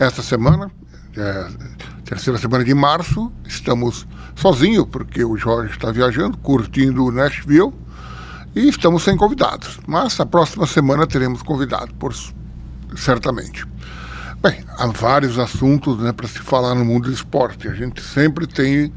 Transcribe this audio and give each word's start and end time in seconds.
Esta 0.00 0.22
semana, 0.22 0.72
é, 1.16 1.46
terceira 2.04 2.36
semana 2.36 2.64
de 2.64 2.74
março, 2.74 3.30
estamos 3.46 4.04
sozinhos, 4.34 4.88
porque 4.90 5.24
o 5.24 5.36
Jorge 5.36 5.70
está 5.70 5.92
viajando, 5.92 6.36
curtindo 6.38 7.04
o 7.04 7.12
Nashville, 7.12 7.72
e 8.56 8.68
estamos 8.68 9.04
sem 9.04 9.16
convidados. 9.16 9.78
Mas 9.86 10.18
a 10.18 10.26
próxima 10.26 10.66
semana 10.66 11.06
teremos 11.06 11.44
convidados, 11.44 11.94
por, 11.96 12.12
certamente. 12.96 13.64
Bem, 14.42 14.64
há 14.76 14.88
vários 14.88 15.38
assuntos 15.38 15.96
né, 16.00 16.10
para 16.10 16.26
se 16.26 16.40
falar 16.40 16.74
no 16.74 16.84
mundo 16.84 17.04
do 17.04 17.12
esporte. 17.12 17.68
A 17.68 17.72
gente 17.72 18.02
sempre 18.02 18.48
tem 18.48 18.92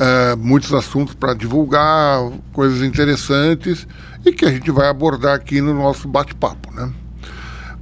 é, 0.00 0.34
muitos 0.34 0.74
assuntos 0.74 1.14
para 1.14 1.32
divulgar, 1.32 2.18
coisas 2.52 2.82
interessantes, 2.82 3.86
e 4.26 4.32
que 4.32 4.44
a 4.44 4.50
gente 4.50 4.72
vai 4.72 4.88
abordar 4.88 5.36
aqui 5.36 5.60
no 5.60 5.72
nosso 5.72 6.08
bate-papo. 6.08 6.74
Né? 6.74 6.92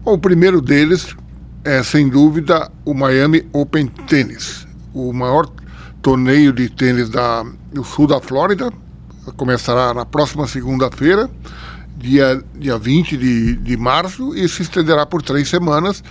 Bom, 0.04 0.12
o 0.12 0.18
primeiro 0.18 0.60
deles 0.60 1.16
é 1.64 1.82
sem 1.82 2.08
dúvida 2.08 2.70
o 2.84 2.94
Miami 2.94 3.46
Open 3.52 3.86
Tennis, 3.86 4.66
o 4.92 5.12
maior 5.12 5.48
torneio 6.00 6.52
de 6.52 6.68
tênis 6.68 7.08
da, 7.08 7.44
do 7.72 7.84
sul 7.84 8.06
da 8.06 8.20
Flórida. 8.20 8.72
Começará 9.36 9.94
na 9.94 10.04
próxima 10.04 10.48
segunda-feira, 10.48 11.30
dia, 11.96 12.42
dia 12.54 12.76
20 12.76 13.16
de, 13.16 13.56
de 13.56 13.76
março, 13.76 14.34
e 14.34 14.48
se 14.48 14.62
estenderá 14.62 15.06
por 15.06 15.22
três 15.22 15.48
semanas 15.48 16.02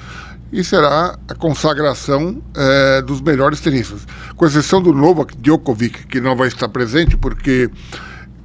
e 0.51 0.63
será 0.63 1.17
a 1.27 1.35
consagração 1.35 2.41
é, 2.55 3.01
dos 3.01 3.21
melhores 3.21 3.59
tenistas. 3.59 4.05
Com 4.35 4.45
exceção 4.45 4.81
do 4.81 4.93
Novak 4.93 5.35
Djokovic, 5.37 6.07
que 6.07 6.19
não 6.19 6.35
vai 6.35 6.47
estar 6.47 6.67
presente 6.69 7.15
porque 7.17 7.69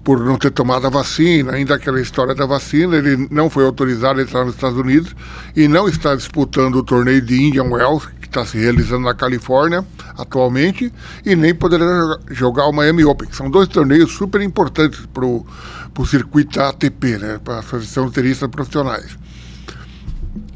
por 0.07 0.21
não 0.21 0.39
ter 0.39 0.53
tomado 0.53 0.87
a 0.87 0.89
vacina, 0.89 1.55
ainda 1.55 1.75
aquela 1.75 2.01
história 2.01 2.33
da 2.33 2.47
vacina, 2.47 2.95
ele 2.95 3.27
não 3.29 3.51
foi 3.51 3.65
autorizado 3.65 4.21
a 4.21 4.23
entrar 4.23 4.45
nos 4.45 4.55
Estados 4.55 4.79
Unidos 4.79 5.17
e 5.57 5.67
não 5.67 5.89
está 5.89 6.15
disputando 6.15 6.77
o 6.77 6.85
torneio 6.85 7.21
de 7.21 7.43
Indian 7.43 7.65
Wells, 7.65 8.07
que 8.21 8.29
está 8.29 8.47
se 8.47 8.57
realizando 8.57 9.03
na 9.03 9.15
Califórnia 9.15 9.85
atualmente, 10.17 10.93
e 11.25 11.35
nem 11.35 11.53
poderá 11.53 12.21
jogar 12.31 12.69
o 12.69 12.73
Miami 12.73 13.05
Open, 13.05 13.29
que 13.29 13.35
são 13.35 13.51
dois 13.51 13.67
torneios 13.67 14.13
super 14.13 14.41
importantes 14.43 15.05
para 15.13 15.27
o 15.27 16.07
circuito 16.07 16.61
ATP, 16.61 17.19
né, 17.19 17.41
para 17.43 17.55
a 17.55 17.59
Associação 17.59 18.07
de 18.07 18.13
Tenistas 18.13 18.49
Profissionais. 18.49 19.19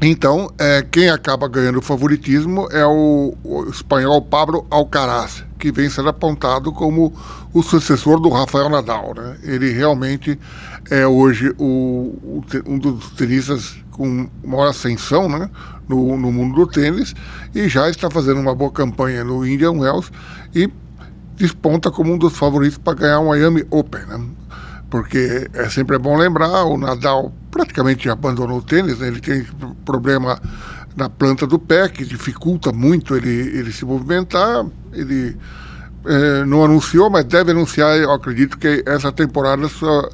Então, 0.03 0.49
é, 0.57 0.81
quem 0.81 1.11
acaba 1.11 1.47
ganhando 1.47 1.77
o 1.77 1.81
favoritismo 1.81 2.67
é 2.71 2.83
o, 2.83 3.35
o, 3.43 3.69
espanhol 3.69 4.19
Pablo 4.19 4.65
Alcaraz, 4.71 5.43
que 5.59 5.71
vem 5.71 5.91
sendo 5.91 6.09
apontado 6.09 6.71
como 6.71 7.13
o 7.53 7.61
sucessor 7.61 8.19
do 8.19 8.27
Rafael 8.29 8.67
Nadal. 8.67 9.13
Né? 9.15 9.37
Ele 9.43 9.71
realmente 9.71 10.39
é 10.89 11.05
hoje 11.05 11.53
o, 11.59 12.41
um 12.65 12.79
dos 12.79 13.11
tenistas 13.11 13.77
com 13.91 14.27
maior 14.43 14.69
ascensão 14.69 15.29
né? 15.29 15.47
no, 15.87 16.17
no 16.17 16.31
mundo 16.31 16.55
do 16.55 16.65
tênis 16.65 17.13
e 17.53 17.69
já 17.69 17.87
está 17.87 18.09
fazendo 18.09 18.39
uma 18.39 18.55
boa 18.55 18.71
campanha 18.71 19.23
no 19.23 19.45
Indian 19.45 19.73
Wells 19.73 20.11
e 20.55 20.67
desponta 21.35 21.91
como 21.91 22.11
um 22.11 22.17
dos 22.17 22.35
favoritos 22.35 22.79
para 22.79 22.97
ganhar 22.97 23.19
o 23.19 23.29
Miami 23.29 23.63
Open. 23.69 24.01
Né? 24.07 24.19
Porque 24.91 25.49
é 25.53 25.69
sempre 25.69 25.97
bom 25.97 26.17
lembrar, 26.17 26.65
o 26.65 26.77
Nadal 26.77 27.33
praticamente 27.49 28.09
abandonou 28.09 28.57
o 28.57 28.61
tênis, 28.61 28.99
né? 28.99 29.07
ele 29.07 29.21
tem 29.21 29.47
problema 29.85 30.37
na 30.97 31.09
planta 31.09 31.47
do 31.47 31.57
pé, 31.57 31.87
que 31.87 32.03
dificulta 32.03 32.73
muito 32.73 33.15
ele, 33.15 33.29
ele 33.29 33.71
se 33.71 33.85
movimentar, 33.85 34.65
ele 34.91 35.37
é, 36.05 36.43
não 36.43 36.65
anunciou, 36.65 37.09
mas 37.09 37.23
deve 37.23 37.51
anunciar, 37.51 37.97
eu 37.97 38.11
acredito 38.11 38.57
que 38.57 38.83
essa 38.85 39.13
temporada 39.13 39.69
sua 39.69 40.09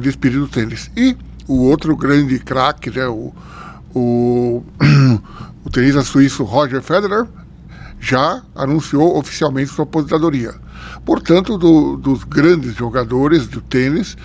despedida 0.00 0.40
do 0.40 0.48
tênis. 0.48 0.90
E 0.96 1.14
o 1.46 1.64
outro 1.64 1.94
grande 1.94 2.38
craque, 2.38 2.90
né, 2.90 3.06
o, 3.06 3.34
o, 3.94 4.64
o 5.62 5.70
tenista 5.70 6.02
suíço 6.02 6.42
Roger 6.42 6.80
Federer, 6.80 7.26
já 8.02 8.42
anunciou 8.56 9.16
oficialmente 9.16 9.70
sua 9.70 9.84
aposentadoria. 9.84 10.52
Portanto, 11.04 11.56
do, 11.56 11.96
dos 11.96 12.24
grandes 12.24 12.74
jogadores 12.74 13.46
do 13.46 13.60
tênis, 13.60 14.16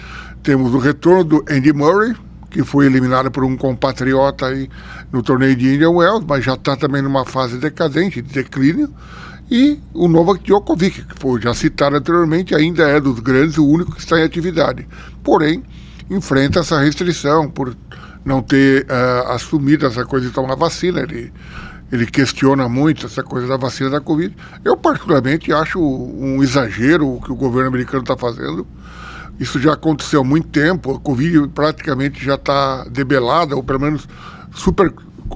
temos 0.42 0.74
o 0.74 0.80
retorno 0.80 1.24
do 1.24 1.46
Andy 1.48 1.72
Murray, 1.72 2.16
que 2.50 2.64
foi 2.64 2.88
eliminado 2.88 3.30
por 3.30 3.44
um 3.44 3.56
compatriota 3.56 4.48
aí 4.48 4.68
no 5.12 5.22
torneio 5.22 5.56
de 5.56 5.76
Indian 5.76 5.92
Wells, 5.92 6.26
mas 6.28 6.44
já 6.44 6.56
está 6.56 6.76
também 6.76 7.04
numa 7.04 7.24
fase 7.24 7.60
decadente, 7.60 8.20
de 8.20 8.34
declínio. 8.34 8.92
E 9.50 9.80
o 9.94 10.08
Novak 10.08 10.44
Djokovic, 10.44 11.04
que 11.04 11.20
foi 11.20 11.40
já 11.40 11.54
citado 11.54 11.98
anteriormente, 11.98 12.56
ainda 12.56 12.84
é 12.90 13.00
dos 13.00 13.20
grandes, 13.20 13.60
o 13.60 13.66
único 13.66 13.92
que 13.92 14.00
está 14.00 14.20
em 14.20 14.24
atividade. 14.24 14.88
Porém, 15.24 15.64
enfrenta 16.10 16.62
essa 16.62 16.80
restrição 16.80 17.48
por 17.48 17.78
não 18.26 18.42
ter 18.42 18.88
uh, 18.90 19.32
assumido 19.34 19.86
essa 19.86 20.04
coisa 20.04 20.26
de 20.28 20.34
tomar 20.34 20.56
vacina. 20.56 21.02
Ele 21.02 21.32
ele 21.92 22.06
questiona 22.06 22.68
muito 22.68 23.06
essa 23.06 23.24
coisa 23.24 23.48
da 23.48 23.58
vacina 23.58 23.90
da 23.90 24.02
Covid. 24.02 24.36
Eu, 24.64 24.76
particularmente, 24.76 25.54
acho 25.54 25.80
um 25.80 26.44
exagero 26.44 27.08
o 27.16 27.22
que 27.22 27.32
o 27.32 27.36
governo 27.36 27.70
americano 27.70 28.02
está 28.02 28.18
fazendo. 28.18 28.68
Isso 29.40 29.60
já 29.60 29.74
aconteceu 29.74 30.22
há 30.22 30.24
muito 30.24 30.48
tempo. 30.50 30.96
A 30.96 31.00
Covid 31.00 31.48
praticamente 31.50 32.24
já 32.24 32.36
está 32.36 32.84
debelada, 32.86 33.56
ou 33.56 33.64
pelo 33.64 33.80
menos 33.80 34.08
super 34.54 34.92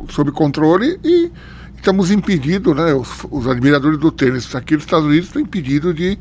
sob 0.10 0.32
controle, 0.32 1.00
e 1.04 1.32
estamos 1.76 2.12
impedidos, 2.12 2.76
né, 2.76 2.94
os, 2.94 3.10
os, 3.30 3.48
admiradores 3.48 3.98
do 3.98 4.12
tênis 4.12 4.54
aqui 4.56 4.76
nos 4.76 4.84
Estados 4.84 5.06
Unidos 5.06 5.28
estão 5.28 5.42
impedidos 5.42 5.96
de 5.96 6.18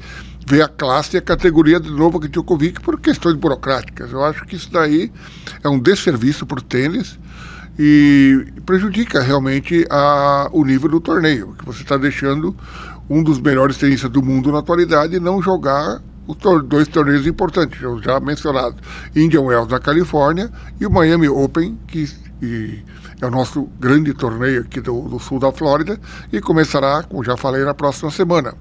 ver 0.46 0.62
a 0.62 0.68
classe 0.68 1.16
e 1.16 1.18
a 1.18 1.22
categoria 1.22 1.78
de 1.78 1.90
novo 1.90 2.18
que 2.18 2.28
tinha 2.28 2.40
o 2.40 2.44
Covid 2.44 2.80
por 2.80 2.98
questões 2.98 3.36
burocráticas. 3.36 4.10
Eu 4.10 4.24
acho 4.24 4.44
que 4.46 4.56
isso 4.56 4.70
daí 4.72 5.12
é 5.62 5.68
um 5.68 5.78
desserviço 5.78 6.46
para 6.46 6.58
o 6.58 6.62
tênis 6.62 7.18
e 7.82 8.44
prejudica 8.66 9.22
realmente 9.22 9.86
a, 9.88 10.50
o 10.52 10.62
nível 10.66 10.90
do 10.90 11.00
torneio, 11.00 11.54
que 11.58 11.64
você 11.64 11.82
está 11.82 11.96
deixando 11.96 12.54
um 13.08 13.22
dos 13.22 13.40
melhores 13.40 13.78
tenistas 13.78 14.10
do 14.10 14.22
mundo 14.22 14.52
na 14.52 14.58
atualidade 14.58 15.18
não 15.18 15.40
jogar 15.40 16.02
os 16.26 16.36
tor 16.36 16.62
dois 16.62 16.86
torneios 16.88 17.26
importantes, 17.26 17.80
já 18.04 18.20
mencionados, 18.20 18.78
Indian 19.16 19.40
Wells 19.40 19.70
na 19.70 19.80
Califórnia 19.80 20.50
e 20.78 20.84
o 20.84 20.90
Miami 20.90 21.26
Open, 21.30 21.78
que 21.86 22.84
é 23.18 23.26
o 23.26 23.30
nosso 23.30 23.62
grande 23.80 24.12
torneio 24.12 24.60
aqui 24.60 24.82
do, 24.82 25.08
do, 25.08 25.18
sul 25.18 25.38
da 25.38 25.50
Flórida 25.50 25.98
e 26.30 26.38
começará, 26.38 27.02
como 27.02 27.24
já 27.24 27.34
falei, 27.34 27.64
na 27.64 27.72
próxima 27.72 28.10
semana. 28.10 28.52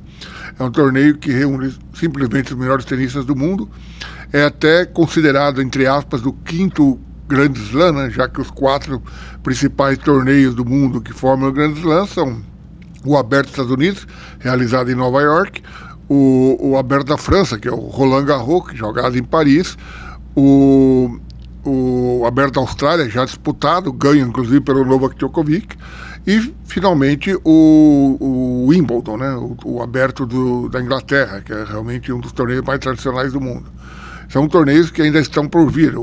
É 0.58 0.64
um 0.64 0.72
torneio 0.72 1.18
que 1.18 1.30
reúne 1.30 1.78
simplesmente 1.94 2.54
os 2.54 2.58
melhores 2.58 2.86
tenistas 2.86 3.26
do 3.26 3.36
mundo, 3.36 3.70
é 4.32 4.46
até 4.46 4.86
considerado, 4.86 5.62
entre 5.62 5.86
aspas, 5.88 6.26
o 6.26 6.32
quinto 6.32 7.02
Grand 7.30 7.54
Slam, 7.54 7.92
né, 7.94 8.10
já 8.10 8.28
que 8.28 8.42
os 8.42 8.50
quatro 8.50 9.02
principais 9.44 10.00
torneios 10.00 10.56
do 10.56 10.66
mundo 10.66 11.00
que 11.00 11.14
formam 11.14 11.50
o 11.50 11.52
Grand 11.52 11.74
Slam 11.74 12.08
são 12.08 12.42
o 13.06 13.16
Aberto 13.16 13.46
dos 13.46 13.52
Estados 13.52 13.72
Unidos, 13.72 14.08
realizado 14.40 14.92
em 14.92 14.96
Nova 14.96 15.22
York, 15.22 15.62
o, 16.10 16.58
o 16.60 16.78
Aberto 16.78 17.08
da 17.08 17.18
França, 17.18 17.58
que 17.60 17.68
é 17.68 17.72
o 17.72 17.76
Roland 17.76 18.26
Garros, 18.26 18.74
é 18.74 18.76
jogado 18.76 19.16
em 19.16 19.24
Paris, 19.24 19.78
o, 20.36 21.20
o 21.64 22.24
Aberto 22.26 22.56
da 22.56 22.62
Austrália, 22.62 23.08
já 23.08 23.24
disputado, 23.24 23.94
ganho 23.94 24.28
inclusive 24.28 24.60
pelo 24.62 24.84
Novak 24.84 25.16
Djokovic, 25.16 25.78
e 26.26 26.54
finalmente 26.66 27.34
o, 27.46 28.18
o 28.20 28.66
Wimbledon, 28.68 29.18
né, 29.18 29.34
o, 29.36 29.56
o 29.64 29.82
Aberto 29.84 30.26
do, 30.26 30.68
da 30.68 30.82
Inglaterra, 30.82 31.42
que 31.42 31.54
é 31.54 31.64
realmente 31.64 32.12
um 32.12 32.20
dos 32.20 32.32
torneios 32.32 32.66
mais 32.66 32.80
tradicionais 32.80 33.32
do 33.32 33.40
mundo. 33.40 33.72
São 34.30 34.48
torneios 34.48 34.92
que 34.92 35.02
ainda 35.02 35.20
estão 35.20 35.48
por 35.48 35.72
vir. 35.72 35.96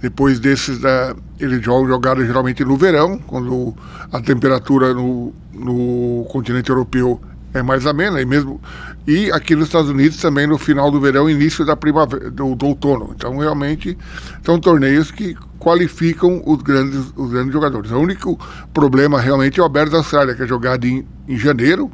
Depois 0.00 0.38
desses, 0.38 0.78
da, 0.78 1.14
eles 1.40 1.64
jogam 1.64 1.88
jogaram 1.88 2.24
geralmente 2.24 2.64
no 2.64 2.76
verão, 2.76 3.18
quando 3.18 3.74
a 4.12 4.20
temperatura 4.20 4.92
no, 4.92 5.32
no 5.52 6.26
continente 6.30 6.70
europeu 6.70 7.20
é 7.54 7.62
mais 7.62 7.86
amena, 7.86 8.20
e 8.20 8.26
mesmo 8.26 8.60
e 9.06 9.30
aqui 9.30 9.54
nos 9.54 9.66
Estados 9.66 9.88
Unidos 9.88 10.18
também 10.18 10.46
no 10.46 10.58
final 10.58 10.90
do 10.90 11.00
verão, 11.00 11.30
início 11.30 11.64
da 11.64 11.76
primavera, 11.76 12.30
do, 12.30 12.54
do 12.54 12.66
outono. 12.66 13.14
Então 13.16 13.38
realmente 13.38 13.96
são 14.44 14.58
torneios 14.58 15.10
que 15.10 15.36
qualificam 15.58 16.42
os 16.44 16.60
grandes, 16.60 17.12
os 17.16 17.30
grandes 17.30 17.52
jogadores. 17.52 17.90
O 17.90 17.98
único 17.98 18.38
problema 18.74 19.20
realmente 19.20 19.58
é 19.58 19.62
o 19.62 19.66
Aberto 19.66 19.92
da 19.92 19.98
Austrália, 19.98 20.34
que 20.34 20.42
é 20.42 20.46
jogado 20.46 20.84
em, 20.86 21.06
em 21.28 21.38
janeiro, 21.38 21.90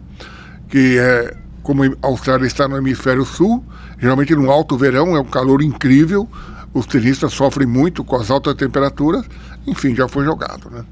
que 0.68 0.98
é 0.98 1.36
como 1.62 1.84
a 1.84 1.88
Austrália 2.02 2.46
está 2.46 2.66
no 2.66 2.76
hemisfério 2.76 3.24
sul, 3.24 3.64
geralmente 3.98 4.34
no 4.34 4.50
alto 4.50 4.76
verão 4.76 5.14
é 5.14 5.20
um 5.20 5.24
calor 5.24 5.62
incrível 5.62 6.28
os 6.74 6.86
tenistas 6.86 7.32
sofrem 7.32 7.66
muito 7.66 8.02
com 8.04 8.16
as 8.16 8.30
altas 8.30 8.54
temperaturas, 8.54 9.24
enfim, 9.66 9.94
já 9.94 10.08
foi 10.08 10.24
jogado. 10.24 10.70
Né? 10.70 10.84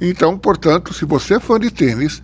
Então, 0.00 0.38
portanto, 0.38 0.94
se 0.94 1.04
você 1.04 1.34
é 1.34 1.40
fã 1.40 1.58
de 1.58 1.70
tênis, 1.70 2.22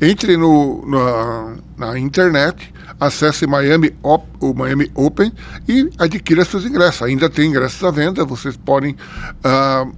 entre 0.00 0.36
no, 0.36 0.84
na, 0.86 1.56
na 1.76 1.98
internet, 1.98 2.72
acesse 2.98 3.46
Miami 3.46 3.94
Op, 4.02 4.26
o 4.40 4.52
Miami 4.54 4.90
Open 4.94 5.32
e 5.68 5.90
adquira 5.98 6.44
seus 6.44 6.64
ingressos. 6.64 7.02
Ainda 7.02 7.30
tem 7.30 7.48
ingressos 7.48 7.82
à 7.82 7.90
venda, 7.90 8.24
vocês 8.24 8.56
podem 8.56 8.92
uh, 8.92 9.94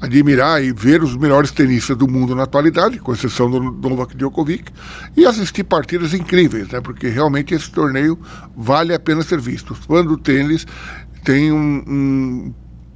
admirar 0.00 0.62
e 0.62 0.72
ver 0.72 1.02
os 1.02 1.16
melhores 1.16 1.50
tenistas 1.50 1.96
do 1.96 2.08
mundo 2.08 2.34
na 2.34 2.44
atualidade, 2.44 2.98
com 2.98 3.12
exceção 3.12 3.50
do 3.50 3.88
Novak 3.88 4.16
Djokovic, 4.16 4.72
e 5.16 5.26
assistir 5.26 5.64
partidas 5.64 6.14
incríveis, 6.14 6.68
né? 6.68 6.80
porque 6.80 7.08
realmente 7.08 7.54
esse 7.54 7.70
torneio 7.70 8.18
vale 8.56 8.94
a 8.94 8.98
pena 8.98 9.22
ser 9.22 9.40
visto. 9.40 9.74
Fãs 9.74 10.04
do 10.04 10.16
tênis 10.16 10.66
tem 11.28 11.52
um, 11.52 11.84
um, 11.86 12.54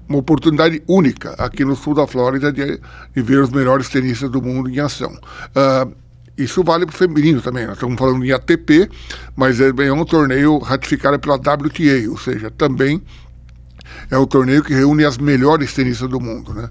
uma 0.09 0.19
oportunidade 0.19 0.83
única 0.89 1.35
aqui 1.35 1.67
no 1.67 1.77
sul 1.77 1.95
da 1.95 2.07
Flórida 2.07 2.51
de, 2.51 2.81
de, 3.15 3.23
ver 3.23 3.43
os 3.43 3.51
melhores 3.51 3.91
tenistas 3.91 4.31
do 4.31 4.41
mundo 4.41 4.71
em 4.71 4.81
ação. 4.81 5.13
Uh, 5.13 5.95
isso 6.39 6.65
vale 6.65 6.87
para 6.87 6.95
o 6.95 6.97
feminino 6.97 7.43
também. 7.43 7.67
Nós 7.67 7.75
estamos 7.75 7.99
falando 7.99 8.25
em 8.25 8.33
ATP, 8.33 8.89
mas 9.37 9.61
é, 9.61 9.69
é 9.69 9.93
um 9.93 10.03
torneio 10.07 10.57
ratificado 10.57 11.19
pela 11.19 11.35
WTA, 11.35 12.09
ou 12.09 12.17
seja, 12.17 12.51
também 12.51 13.03
é 14.11 14.17
o 14.17 14.27
torneio 14.27 14.65
que 14.65 14.73
reúne 14.73 15.05
as 15.05 15.19
melhores 15.19 15.75
tenistas 15.75 16.09
do 16.09 16.19
mundo, 16.19 16.55
né? 16.55 16.71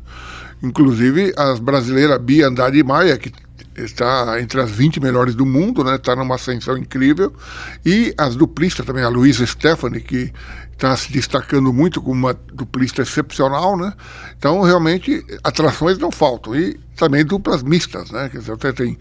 Inclusive 0.63 1.31
as 1.37 1.59
brasileiras 1.59 2.17
Bia 2.17 2.47
Andrade 2.47 2.83
Maia, 2.83 3.19
que 3.19 3.31
está 3.75 4.39
entre 4.41 4.59
as 4.59 4.69
20 4.69 5.00
melhores 5.00 5.35
do 5.35 5.45
mundo, 5.45 5.83
né? 5.83 5.95
Está 5.95 6.15
numa 6.15 6.35
ascensão 6.35 6.77
incrível. 6.77 7.33
E 7.85 8.13
as 8.18 8.35
duplistas 8.35 8.85
também, 8.85 9.03
a 9.03 9.09
Luísa 9.09 9.45
Stephanie, 9.45 10.01
que 10.01 10.33
está 10.71 10.95
se 10.97 11.12
destacando 11.12 11.71
muito 11.71 12.01
como 12.01 12.13
uma 12.13 12.33
duplista 12.33 13.03
excepcional, 13.03 13.77
né? 13.77 13.94
Então, 14.38 14.62
realmente, 14.62 15.23
atrações 15.44 15.97
não 15.97 16.12
faltam. 16.12 16.56
E 16.56 16.79
também 16.95 17.23
duplas 17.23 17.63
mistas, 17.63 18.12
né? 18.12 18.29
Quer 18.29 18.39
dizer, 18.39 18.53
até 18.53 18.71
tem 18.71 18.97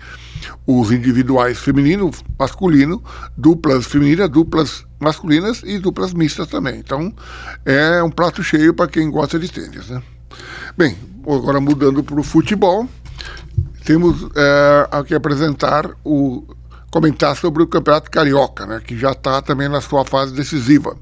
os 0.66 0.92
individuais 0.92 1.58
feminino, 1.58 2.10
masculino, 2.38 3.02
duplas 3.36 3.86
femininas, 3.86 4.28
duplas 4.28 4.84
masculinas 4.98 5.62
e 5.64 5.78
duplas 5.78 6.12
mistas 6.12 6.46
também. 6.48 6.78
Então, 6.78 7.12
é 7.64 8.02
um 8.02 8.10
prato 8.10 8.42
cheio 8.42 8.74
para 8.74 8.88
quem 8.88 9.10
gosta 9.10 9.38
de 9.38 9.50
tênis, 9.50 9.88
né? 9.88 10.02
Bem, 10.76 10.96
agora 11.26 11.60
mudando 11.60 12.02
para 12.02 12.20
o 12.20 12.22
futebol, 12.22 12.88
temos 13.90 14.24
é, 14.36 14.88
aqui 14.92 15.16
apresentar 15.16 15.90
o 16.04 16.46
comentar 16.92 17.36
sobre 17.36 17.60
o 17.60 17.66
Campeonato 17.66 18.08
Carioca, 18.08 18.64
né, 18.64 18.80
que 18.84 18.96
já 18.96 19.10
está 19.10 19.42
também 19.42 19.68
na 19.68 19.80
sua 19.80 20.04
fase 20.04 20.32
decisiva. 20.32 20.96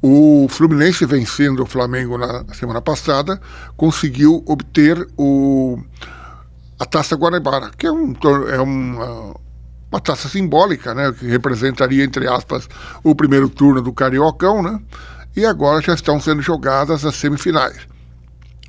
O 0.00 0.46
Fluminense 0.48 1.04
vencendo 1.06 1.64
o 1.64 1.66
Flamengo 1.66 2.16
na 2.16 2.44
semana 2.54 2.80
passada 2.80 3.40
conseguiu 3.76 4.44
obter 4.46 5.08
o, 5.18 5.76
a 6.78 6.86
Taça 6.86 7.16
Guanabara, 7.16 7.72
que 7.76 7.84
é, 7.84 7.90
um, 7.90 8.14
é 8.48 8.60
uma, 8.60 9.34
uma 9.90 10.00
taça 10.00 10.28
simbólica, 10.28 10.94
né, 10.94 11.12
que 11.18 11.26
representaria, 11.26 12.04
entre 12.04 12.28
aspas, 12.28 12.68
o 13.02 13.12
primeiro 13.12 13.48
turno 13.48 13.82
do 13.82 13.92
Cariocão, 13.92 14.62
né, 14.62 14.80
e 15.34 15.44
agora 15.44 15.82
já 15.82 15.94
estão 15.94 16.20
sendo 16.20 16.42
jogadas 16.42 17.04
as 17.04 17.16
semifinais. 17.16 17.88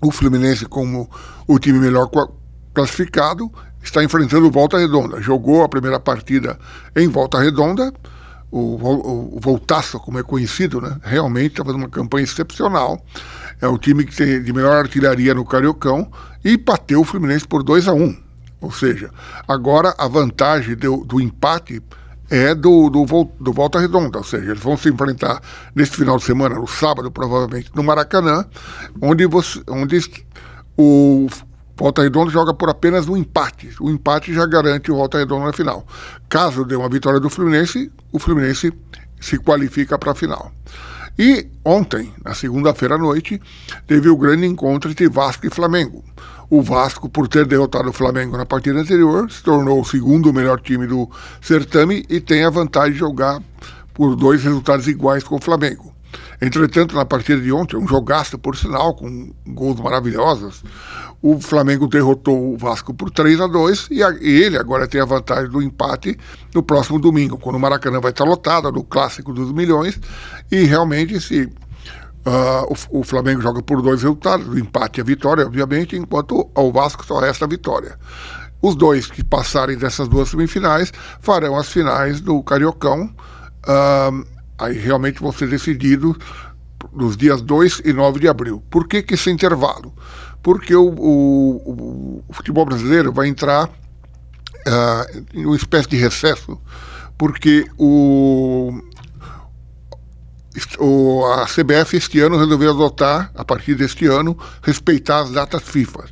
O 0.02 0.10
Fluminense, 0.10 0.66
como 0.66 1.08
o 1.48 1.60
time 1.60 1.78
melhor 1.78 2.10
classificado, 2.76 3.52
está 3.82 4.04
enfrentando 4.04 4.48
o 4.48 4.52
Volta 4.52 4.78
Redonda. 4.78 5.22
Jogou 5.22 5.64
a 5.64 5.70
primeira 5.70 6.00
partida 6.00 6.60
em 6.96 7.08
Volta 7.08 7.40
Redonda, 7.40 7.94
o, 8.52 8.60
o, 8.60 9.38
o 9.38 9.40
Voltaço, 9.40 10.00
como 10.00 10.20
é 10.20 10.24
conhecido, 10.24 10.82
né? 10.82 10.98
realmente 11.02 11.54
está 11.54 11.64
fazendo 11.64 11.82
uma 11.82 11.90
campanha 11.90 12.26
excepcional. 12.26 13.04
É 13.62 13.68
o 13.68 13.78
time 13.78 14.06
que 14.06 14.16
tem 14.16 14.44
de 14.44 14.54
melhor 14.54 14.74
artilharia 14.74 15.34
no 15.34 15.46
Cariocão 15.46 16.12
e 16.44 16.58
bateu 16.58 17.02
o 17.02 17.06
Fluminense 17.06 17.48
por 17.48 17.64
2 17.64 17.88
a 17.88 17.94
1 17.94 18.04
um. 18.04 18.18
Ou 18.62 18.72
seja, 18.72 19.10
agora 19.48 19.94
a 19.98 20.08
vantagem 20.08 20.76
do, 20.76 20.98
do 21.06 21.22
empate 21.22 21.82
é 22.30 22.56
do, 22.56 22.90
do, 22.90 23.06
do, 23.40 23.54
Volta 23.54 23.80
Redonda, 23.80 24.18
ou 24.18 24.24
seja, 24.24 24.52
eles 24.52 24.60
vão 24.60 24.76
se 24.76 24.90
enfrentar 24.90 25.40
nesse 25.76 25.92
final 25.92 26.18
de 26.18 26.24
semana, 26.24 26.56
no 26.56 26.66
sábado, 26.66 27.12
provavelmente, 27.12 27.70
no 27.76 27.84
Maracanã, 27.84 28.46
onde, 29.00 29.28
você, 29.28 29.62
onde 29.68 30.00
o 30.76 31.28
Volta 31.78 32.02
Redonda 32.02 32.32
joga 32.32 32.54
por 32.54 32.70
apenas 32.70 33.08
um 33.08 33.18
empate. 33.18 33.76
O 33.80 33.90
empate 33.90 34.34
já 34.34 34.46
garante 34.46 34.92
o 34.92 34.96
Volta 34.96 35.18
Redonda 35.18 35.46
na 35.46 35.54
final. 35.54 35.86
Caso 36.30 36.64
dê 36.64 36.76
uma 36.76 36.90
vitória 36.90 37.20
do 37.20 37.30
Fluminense, 37.30 37.92
o 38.12 38.20
Fluminense 38.20 38.74
se 39.20 39.38
qualifica 39.38 39.98
para 39.98 40.12
a 40.12 40.16
final. 40.16 40.52
E 41.18 41.48
ontem, 41.64 42.14
na 42.24 42.34
segunda-feira 42.34 42.96
à 42.96 42.98
noite, 42.98 43.42
teve 43.88 44.10
o 44.10 44.18
grande 44.18 44.46
encontro 44.46 44.92
entre 44.92 45.08
Vasco 45.08 45.46
e 45.48 45.50
Flamengo. 45.50 46.04
O 46.50 46.62
Vasco, 46.62 47.10
por 47.10 47.28
ter 47.28 47.46
derrotado 47.46 47.90
o 47.90 47.94
Flamengo 47.94 48.38
na 48.38 48.46
partida 48.46 48.80
anterior, 48.80 49.32
se 49.32 49.42
tornou 49.42 49.82
o 49.82 49.86
segundo 49.86 50.34
melhor 50.34 50.60
time 50.60 50.86
do 50.86 51.10
certame 51.42 52.06
e 52.10 52.20
tem 52.20 52.44
a 52.44 52.50
vantagem 52.50 52.94
de 52.94 53.00
jogar 53.00 53.42
por 53.94 54.16
dois 54.16 54.44
resultados 54.44 54.88
iguais 54.88 55.24
com 55.24 55.36
o 55.38 55.42
Flamengo. 55.42 55.96
Entretanto, 56.42 56.96
na 56.96 57.06
partida 57.06 57.42
de 57.42 57.52
ontem, 57.52 57.78
um 57.78 57.88
jogaço, 57.88 58.38
por 58.38 58.56
sinal, 58.58 58.94
com 58.94 59.34
gols 59.48 59.80
maravilhosos, 59.80 60.64
o 61.28 61.42
Flamengo 61.42 61.88
derrotou 61.88 62.54
o 62.54 62.56
Vasco 62.56 62.94
por 62.94 63.10
3 63.10 63.42
a 63.42 63.48
2 63.48 63.88
e, 63.90 64.04
a, 64.04 64.12
e, 64.22 64.44
ele 64.44 64.60
agora 64.60 64.88
tem 64.88 65.02
a 65.02 65.06
vantagem 65.06 65.50
do 65.50 65.60
empate 65.60 66.16
no 66.54 66.62
próximo 66.62 67.00
domingo, 67.00 67.36
quando 67.36 67.56
o 67.56 67.60
Maracanã 67.60 68.00
vai 68.00 68.12
estar 68.12 68.26
lotado, 68.26 68.72
no 68.72 68.84
Clássico 68.84 69.34
dos 69.34 69.52
Milhões, 69.52 70.00
e 70.52 70.66
realmente 70.66 71.20
se 71.20 71.46
uh, 71.46 72.72
o, 72.92 73.00
o, 73.00 73.04
Flamengo 73.04 73.42
joga 73.42 73.64
por 73.64 73.82
dois 73.82 74.04
resultados, 74.04 74.48
o 74.48 74.60
empate 74.60 75.00
e 75.00 75.02
a 75.02 75.04
vitória, 75.04 75.44
obviamente, 75.44 75.96
enquanto 75.96 76.48
ao 76.54 76.72
Vasco 76.72 77.04
só 77.04 77.18
resta 77.18 77.46
a 77.46 77.48
vitória. 77.48 77.98
Os 78.62 78.76
dois 78.76 79.08
que 79.08 79.24
passarem 79.24 79.80
dessas 79.80 80.08
duas 80.08 80.30
semifinais 80.30 80.94
farão 81.22 81.58
as 81.58 81.70
finais 81.70 82.22
do 82.22 82.44
Cariocão. 82.44 83.12
Uh, 83.68 84.24
aí 84.60 84.78
realmente 84.78 85.20
vão 85.20 85.32
ser 85.32 85.50
decididos 85.50 86.18
nos 86.94 87.18
dias 87.18 87.42
2 87.42 87.82
e 87.84 87.94
9 87.94 88.20
de 88.20 88.28
abril. 88.28 88.64
Por 88.70 88.88
que, 88.88 89.02
que 89.02 89.16
esse 89.16 89.32
intervalo? 89.32 89.92
Porque 90.46 90.76
o, 90.76 90.90
o, 90.90 92.24
o 92.28 92.32
futebol 92.34 92.68
brasileiro 92.68 93.12
vai 93.12 93.28
entrar 93.28 93.68
uh, 93.68 95.26
em 95.34 95.44
uma 95.44 95.56
espécie 95.56 95.90
de 95.90 95.98
recesso, 95.98 96.62
porque 97.18 97.66
o, 97.80 98.80
o, 100.78 101.26
a 101.26 101.48
CBF 101.48 101.98
este 101.98 102.20
ano 102.20 102.38
resolveu 102.38 102.70
adotar, 102.70 103.32
a 103.34 103.44
partir 103.44 103.74
deste 103.74 104.06
ano, 104.06 104.38
respeitar 104.62 105.22
as 105.22 105.32
datas 105.32 105.64
FIFA. 105.64 106.06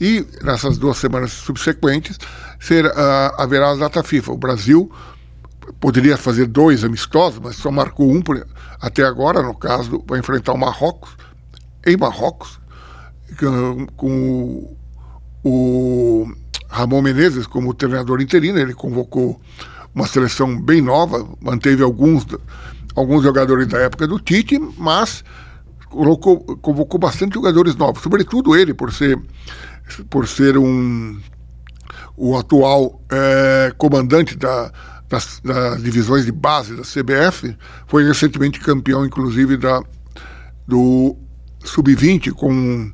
E 0.00 0.26
nessas 0.42 0.76
duas 0.76 0.96
semanas 0.96 1.30
subsequentes 1.30 2.18
ser, 2.58 2.86
uh, 2.86 2.90
haverá 3.38 3.70
a 3.70 3.76
data 3.76 4.02
FIFA. 4.02 4.32
O 4.32 4.36
Brasil 4.36 4.90
poderia 5.78 6.16
fazer 6.16 6.48
dois 6.48 6.82
amistosos, 6.82 7.38
mas 7.40 7.54
só 7.54 7.70
marcou 7.70 8.10
um 8.10 8.20
por, 8.20 8.44
até 8.80 9.04
agora, 9.04 9.40
no 9.44 9.54
caso, 9.54 10.04
vai 10.08 10.18
enfrentar 10.18 10.54
o 10.54 10.58
Marrocos, 10.58 11.16
em 11.86 11.96
Marrocos, 11.96 12.59
com, 13.36 13.86
o, 14.06 14.76
o 15.44 16.32
Ramon 16.68 17.02
Menezes 17.02 17.46
como 17.46 17.74
treinador 17.74 18.20
interino, 18.20 18.58
ele 18.58 18.74
convocou 18.74 19.40
uma 19.94 20.06
seleção 20.06 20.60
bem 20.60 20.80
nova, 20.80 21.26
manteve 21.40 21.82
alguns, 21.82 22.26
alguns 22.94 23.22
jogadores 23.22 23.66
da 23.66 23.78
época 23.78 24.06
do 24.06 24.18
Tite, 24.18 24.58
mas 24.78 25.24
colocou, 25.88 26.38
convocou 26.58 26.98
bastante 26.98 27.34
jogadores 27.34 27.74
novos, 27.76 28.02
sobretudo 28.02 28.56
ele, 28.56 28.72
por 28.72 28.92
ser, 28.92 29.20
por 30.08 30.28
ser 30.28 30.56
um, 30.56 31.20
o 32.16 32.36
atual 32.36 33.00
é, 33.10 33.72
comandante 33.76 34.36
da, 34.36 34.70
das, 35.08 35.40
das, 35.42 35.82
divisões 35.82 36.24
de 36.24 36.32
base 36.32 36.76
da 36.76 36.82
CBF, 36.82 37.56
foi 37.86 38.06
recentemente 38.06 38.60
campeão, 38.60 39.04
inclusive, 39.04 39.56
da, 39.56 39.82
do 40.66 41.16
Sub-20 41.64 42.30
com 42.32 42.92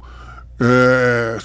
é, 0.61 1.39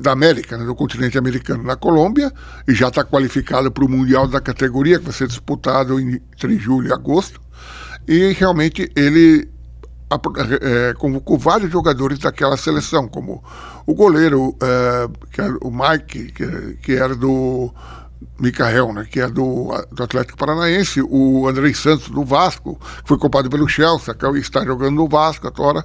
da 0.00 0.12
América, 0.12 0.56
né, 0.56 0.64
do 0.64 0.74
continente 0.74 1.18
americano, 1.18 1.62
na 1.62 1.76
Colômbia, 1.76 2.32
e 2.66 2.74
já 2.74 2.88
está 2.88 3.04
qualificado 3.04 3.70
para 3.70 3.84
o 3.84 3.88
Mundial 3.88 4.26
da 4.26 4.40
categoria, 4.40 4.98
que 4.98 5.04
vai 5.04 5.12
ser 5.12 5.28
disputado 5.28 6.00
entre 6.00 6.58
julho 6.58 6.88
e 6.88 6.92
agosto. 6.92 7.40
E 8.06 8.32
realmente 8.32 8.90
ele 8.96 9.48
é, 10.62 10.94
convocou 10.94 11.36
vários 11.36 11.70
jogadores 11.70 12.18
daquela 12.18 12.56
seleção, 12.56 13.06
como 13.06 13.44
o 13.86 13.94
goleiro, 13.94 14.56
é, 14.62 15.08
que 15.30 15.40
era 15.40 15.56
o 15.60 15.70
Mike, 15.70 16.32
que, 16.32 16.78
que 16.82 16.92
era 16.92 17.14
do 17.14 17.72
Micael, 18.38 18.92
né, 18.92 19.06
que 19.10 19.20
é 19.20 19.28
do, 19.28 19.68
do 19.92 20.02
Atlético 20.02 20.38
Paranaense, 20.38 21.00
o 21.02 21.48
Andrei 21.48 21.74
Santos 21.74 22.08
do 22.08 22.24
Vasco, 22.24 22.78
que 23.02 23.08
foi 23.08 23.18
culpado 23.18 23.48
pelo 23.48 23.68
Chelsea, 23.68 24.14
que 24.14 24.26
está 24.38 24.64
jogando 24.64 24.96
no 24.96 25.08
Vasco 25.08 25.46
agora, 25.46 25.84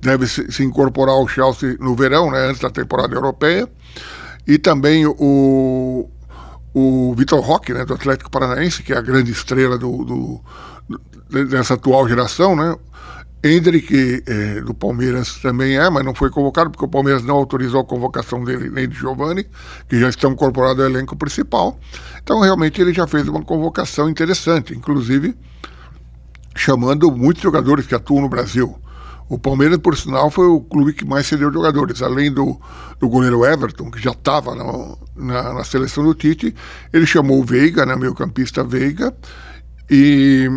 deve 0.00 0.26
se, 0.26 0.50
se, 0.50 0.62
incorporar 0.62 1.14
ao 1.14 1.28
Chelsea 1.28 1.76
no 1.80 1.94
verão, 1.94 2.30
né, 2.30 2.48
antes 2.48 2.60
da 2.60 2.70
temporada 2.70 3.14
europeia, 3.14 3.68
e 4.46 4.58
também 4.58 5.06
o, 5.06 6.10
o 6.74 7.14
Vitor 7.16 7.40
Roque, 7.40 7.72
né, 7.72 7.84
do 7.84 7.94
Atlético 7.94 8.30
Paranaense, 8.30 8.82
que 8.82 8.92
é 8.92 8.96
a 8.96 9.02
grande 9.02 9.30
estrela 9.30 9.78
do, 9.78 10.04
do 10.04 10.40
dessa 11.46 11.74
atual 11.74 12.06
geração, 12.08 12.54
né, 12.54 12.76
Hendrick, 13.44 14.22
é, 14.26 14.60
do 14.60 14.72
Palmeiras, 14.72 15.34
também 15.40 15.76
é, 15.76 15.90
mas 15.90 16.04
não 16.04 16.14
foi 16.14 16.30
convocado, 16.30 16.70
porque 16.70 16.84
o 16.84 16.88
Palmeiras 16.88 17.22
não 17.24 17.34
autorizou 17.34 17.80
a 17.80 17.84
convocação 17.84 18.44
dele 18.44 18.70
nem 18.70 18.88
de 18.88 18.94
Giovani, 18.94 19.46
que 19.88 19.98
já 19.98 20.08
estão 20.08 20.32
incorporados 20.32 20.84
ao 20.84 20.90
elenco 20.90 21.16
principal. 21.16 21.78
Então, 22.22 22.40
realmente, 22.40 22.80
ele 22.80 22.92
já 22.92 23.06
fez 23.06 23.26
uma 23.26 23.42
convocação 23.42 24.08
interessante, 24.08 24.74
inclusive 24.74 25.36
chamando 26.54 27.10
muitos 27.10 27.42
jogadores 27.42 27.86
que 27.86 27.94
atuam 27.94 28.22
no 28.22 28.28
Brasil. 28.28 28.78
O 29.28 29.38
Palmeiras, 29.38 29.78
por 29.78 29.96
sinal, 29.96 30.30
foi 30.30 30.46
o 30.46 30.60
clube 30.60 30.92
que 30.92 31.06
mais 31.06 31.26
cedeu 31.26 31.52
jogadores. 31.52 32.02
Além 32.02 32.30
do, 32.30 32.60
do 33.00 33.08
goleiro 33.08 33.44
Everton, 33.46 33.90
que 33.90 33.98
já 34.00 34.10
estava 34.10 34.54
na, 34.54 35.54
na, 35.54 35.64
seleção 35.64 36.04
do 36.04 36.14
Tite, 36.14 36.54
ele 36.92 37.06
chamou 37.06 37.40
o 37.40 37.44
Veiga, 37.44 37.86
né, 37.86 37.96
meio 37.96 38.14
campista 38.14 38.62
Veiga, 38.62 39.14
e 39.90 40.48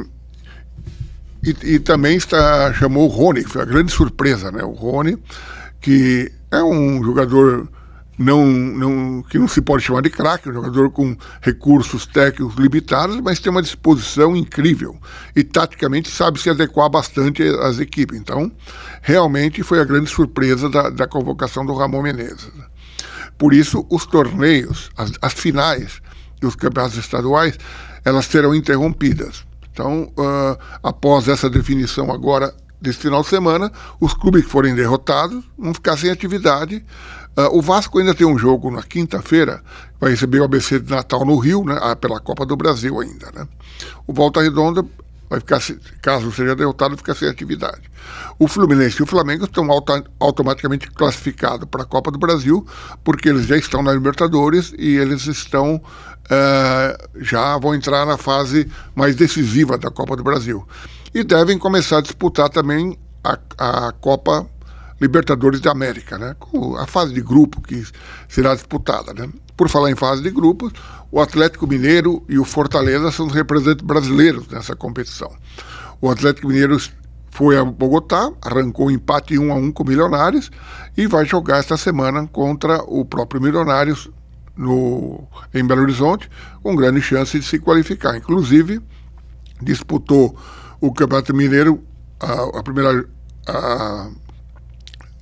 e, 1.45 1.75
e, 1.75 1.79
também 1.79 2.17
está, 2.17 2.73
chamou 2.73 3.05
o 3.05 3.11
Rony, 3.11 3.43
que 3.43 3.49
foi 3.49 3.61
a 3.61 3.65
grande 3.65 3.91
surpresa, 3.91 4.51
né? 4.51 4.63
O 4.63 4.71
Rony, 4.71 5.17
que 5.79 6.31
é 6.51 6.63
um 6.63 7.03
jogador 7.03 7.69
não, 8.17 8.45
não, 8.45 9.23
que 9.23 9.37
não 9.37 9.47
se 9.47 9.61
pode 9.61 9.83
chamar 9.83 10.01
de 10.01 10.09
craque, 10.09 10.49
um 10.49 10.53
jogador 10.53 10.89
com 10.89 11.15
recursos 11.41 12.05
técnicos 12.05 12.55
limitados, 12.55 13.19
mas 13.19 13.39
tem 13.39 13.51
uma 13.51 13.61
disposição 13.61 14.35
incrível 14.35 14.97
e 15.35 15.43
taticamente 15.43 16.09
sabe 16.09 16.39
se 16.39 16.49
adequar 16.49 16.89
bastante 16.89 17.43
às 17.43 17.79
equipes. 17.79 18.17
Então, 18.17 18.51
realmente 19.01 19.63
foi 19.63 19.79
a 19.79 19.85
grande 19.85 20.09
surpresa 20.09 20.69
da, 20.69 20.89
da 20.89 21.07
convocação 21.07 21.65
do 21.65 21.73
Ramon 21.73 22.03
Menezes. 22.03 22.49
Por 23.37 23.53
isso, 23.53 23.85
os 23.89 24.05
torneios, 24.05 24.89
as, 24.95 25.11
as 25.21 25.33
finais 25.33 26.01
dos 26.39 26.55
campeonatos 26.55 26.97
estaduais, 26.97 27.57
elas 28.03 28.25
serão 28.25 28.55
interrompidas. 28.55 29.45
Então, 29.75 30.03
uh, 30.17 30.57
após 30.81 31.27
essa 31.27 31.49
definição 31.49 32.09
agora 32.13 32.55
desse 32.81 32.99
final 32.99 33.21
de 33.21 33.27
semana, 33.27 33.69
os 33.99 34.13
clubes 34.13 34.45
que 34.45 34.49
forem 34.49 34.73
derrotados 34.73 35.43
vão 35.57 35.73
ficar 35.73 35.97
sem 35.97 36.09
atividade 36.09 36.81
Uh, 37.37 37.57
o 37.57 37.61
Vasco 37.61 37.99
ainda 37.99 38.15
tem 38.15 38.25
um 38.25 38.37
jogo 38.37 38.71
na 38.71 38.81
quinta-feira, 38.81 39.61
vai 39.99 40.11
receber 40.11 40.39
o 40.39 40.45
ABC 40.45 40.79
de 40.79 40.89
Natal 40.89 41.25
no 41.25 41.37
Rio, 41.37 41.65
né, 41.65 41.77
ah, 41.81 41.93
pela 41.93 42.17
Copa 42.17 42.45
do 42.45 42.55
Brasil 42.55 42.97
ainda. 43.01 43.29
Né? 43.35 43.45
O 44.07 44.13
Volta 44.13 44.41
Redonda 44.41 44.85
vai 45.29 45.39
ficar, 45.39 45.59
caso 46.01 46.31
seja 46.31 46.55
derrotado, 46.55 46.97
fica 46.97 47.13
sem 47.13 47.27
atividade. 47.27 47.81
O 48.37 48.47
Fluminense 48.47 48.97
e 48.99 49.03
o 49.03 49.07
Flamengo 49.07 49.45
estão 49.45 49.71
auto, 49.71 50.03
automaticamente 50.19 50.89
classificados 50.91 51.67
para 51.69 51.83
a 51.83 51.85
Copa 51.85 52.11
do 52.11 52.19
Brasil, 52.19 52.65
porque 53.03 53.29
eles 53.29 53.45
já 53.45 53.57
estão 53.57 53.81
na 53.81 53.93
Libertadores 53.93 54.73
e 54.77 54.95
eles 54.97 55.25
estão 55.25 55.75
uh, 55.75 57.21
já 57.21 57.57
vão 57.57 57.73
entrar 57.73 58.05
na 58.05 58.17
fase 58.17 58.69
mais 58.93 59.15
decisiva 59.15 59.77
da 59.77 59.89
Copa 59.89 60.15
do 60.15 60.23
Brasil. 60.23 60.67
E 61.13 61.23
devem 61.23 61.57
começar 61.57 61.99
a 61.99 62.01
disputar 62.01 62.49
também 62.49 62.97
a, 63.23 63.37
a 63.57 63.91
Copa 63.93 64.47
Libertadores 64.99 65.59
da 65.59 65.71
América, 65.71 66.17
né? 66.17 66.35
A 66.77 66.87
fase 66.87 67.13
de 67.13 67.21
grupo 67.21 67.61
que 67.61 67.85
será 68.29 68.53
disputada, 68.53 69.13
né? 69.13 69.29
Por 69.55 69.69
falar 69.69 69.89
em 69.89 69.95
fase 69.95 70.21
de 70.21 70.29
grupos, 70.29 70.73
o 71.11 71.21
Atlético 71.21 71.65
Mineiro 71.65 72.23
e 72.27 72.37
o 72.37 72.43
Fortaleza 72.43 73.11
são 73.11 73.27
os 73.27 73.33
representantes 73.33 73.85
brasileiros 73.85 74.47
nessa 74.47 74.75
competição. 74.75 75.31
O 76.01 76.09
Atlético 76.09 76.47
Mineiro 76.47 76.77
foi 77.31 77.57
a 77.57 77.63
Bogotá, 77.63 78.31
arrancou 78.41 78.87
um 78.87 78.91
empate 78.91 79.37
1 79.37 79.51
a 79.51 79.55
1 79.55 79.71
com 79.71 79.83
o 79.83 79.87
Milionários 79.87 80.51
e 80.95 81.07
vai 81.07 81.25
jogar 81.25 81.57
esta 81.57 81.77
semana 81.77 82.27
contra 82.27 82.81
o 82.83 83.03
próprio 83.05 83.41
Milionários 83.41 84.09
no, 84.55 85.27
em 85.53 85.65
Belo 85.65 85.81
Horizonte, 85.81 86.29
com 86.63 86.75
grande 86.75 87.01
chance 87.01 87.37
de 87.37 87.45
se 87.45 87.59
qualificar. 87.59 88.15
Inclusive, 88.15 88.81
disputou 89.61 90.37
o 90.79 90.93
Campeonato 90.93 91.33
Mineiro, 91.33 91.83
a, 92.19 92.59
a 92.59 92.63
primeira 92.63 93.05
a, 93.47 94.09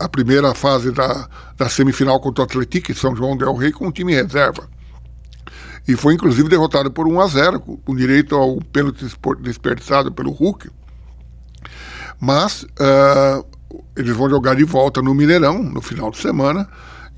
a 0.04 0.10
primeira 0.10 0.54
fase 0.54 0.92
da, 0.92 1.28
da 1.58 1.70
semifinal 1.70 2.20
contra 2.20 2.44
o 2.44 2.46
Atlético 2.46 2.92
em 2.92 2.96
São 2.96 3.16
João 3.16 3.38
del 3.38 3.56
Rei 3.56 3.72
com 3.72 3.88
o 3.88 3.92
time 3.92 4.14
reserva. 4.14 4.70
E 5.88 5.96
foi 5.96 6.14
inclusive 6.14 6.48
derrotado 6.48 6.92
por 6.92 7.08
1 7.08 7.20
a 7.20 7.28
0 7.28 7.60
com 7.60 7.96
direito 7.96 8.36
ao 8.36 8.60
pênalti 8.72 9.06
desperdiçado 9.42 10.12
pelo 10.12 10.32
Hulk. 10.32 10.70
Mas 12.20 12.64
uh, 12.64 13.46
eles 13.96 14.16
vão 14.16 14.30
jogar 14.30 14.56
de 14.56 14.64
volta 14.64 15.02
no 15.02 15.14
Mineirão 15.14 15.62
no 15.62 15.82
final 15.82 16.10
de 16.10 16.18
semana 16.18 16.70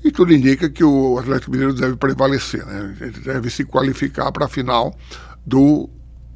e 0.04 0.10
tudo 0.10 0.32
indica 0.32 0.68
que 0.68 0.84
o 0.84 1.18
Atlético 1.18 1.52
Mineiro 1.52 1.74
deve 1.74 1.96
prevalecer, 1.96 2.64
né? 2.64 2.96
Ele 3.00 3.20
deve 3.20 3.50
se 3.50 3.64
qualificar 3.64 4.30
para 4.32 4.46
a 4.46 4.48
final 4.48 4.96
do, 5.44 5.88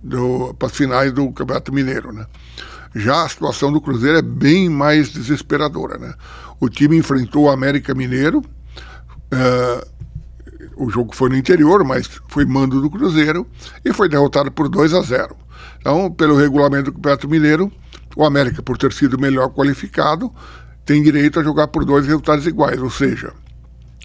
do 0.02 0.54
para 0.54 0.68
as 0.68 0.76
finais 0.76 1.12
do 1.12 1.30
Campeonato 1.32 1.72
Mineiro, 1.72 2.12
né? 2.12 2.26
Já 2.94 3.24
a 3.24 3.28
situação 3.28 3.72
do 3.72 3.80
Cruzeiro 3.80 4.18
é 4.18 4.22
bem 4.22 4.68
mais 4.68 5.10
desesperadora. 5.10 5.98
Né? 5.98 6.14
O 6.58 6.68
time 6.68 6.96
enfrentou 6.96 7.44
o 7.44 7.50
América 7.50 7.94
Mineiro, 7.94 8.38
uh, 8.38 9.90
o 10.76 10.90
jogo 10.90 11.14
foi 11.14 11.28
no 11.28 11.36
interior, 11.36 11.84
mas 11.84 12.08
foi 12.28 12.44
mando 12.44 12.80
do 12.80 12.90
Cruzeiro 12.90 13.46
e 13.84 13.92
foi 13.92 14.08
derrotado 14.08 14.50
por 14.50 14.68
2 14.68 14.94
a 14.94 15.02
0. 15.02 15.36
Então, 15.78 16.10
pelo 16.10 16.36
regulamento 16.36 16.84
do 16.86 16.92
Campeonato 16.94 17.28
Mineiro, 17.28 17.72
o 18.16 18.24
América, 18.24 18.62
por 18.62 18.76
ter 18.76 18.92
sido 18.92 19.18
melhor 19.18 19.50
qualificado, 19.50 20.32
tem 20.84 21.02
direito 21.02 21.38
a 21.38 21.44
jogar 21.44 21.68
por 21.68 21.84
dois 21.84 22.06
resultados 22.06 22.46
iguais, 22.46 22.80
ou 22.80 22.90
seja, 22.90 23.32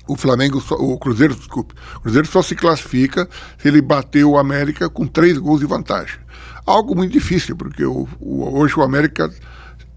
o 0.07 0.15
Flamengo, 0.15 0.63
o 0.71 0.99
Cruzeiro, 0.99 1.33
desculpe, 1.33 1.73
o 1.95 2.01
Cruzeiro 2.01 2.27
só 2.27 2.41
se 2.41 2.55
classifica 2.55 3.27
se 3.57 3.67
ele 3.67 3.81
bater 3.81 4.23
o 4.23 4.37
América 4.37 4.89
com 4.89 5.07
três 5.07 5.37
gols 5.37 5.61
de 5.61 5.65
vantagem. 5.65 6.19
Algo 6.65 6.95
muito 6.95 7.11
difícil, 7.11 7.55
porque 7.55 7.85
o, 7.85 8.07
o, 8.19 8.59
hoje 8.59 8.77
o 8.77 8.81
América 8.81 9.31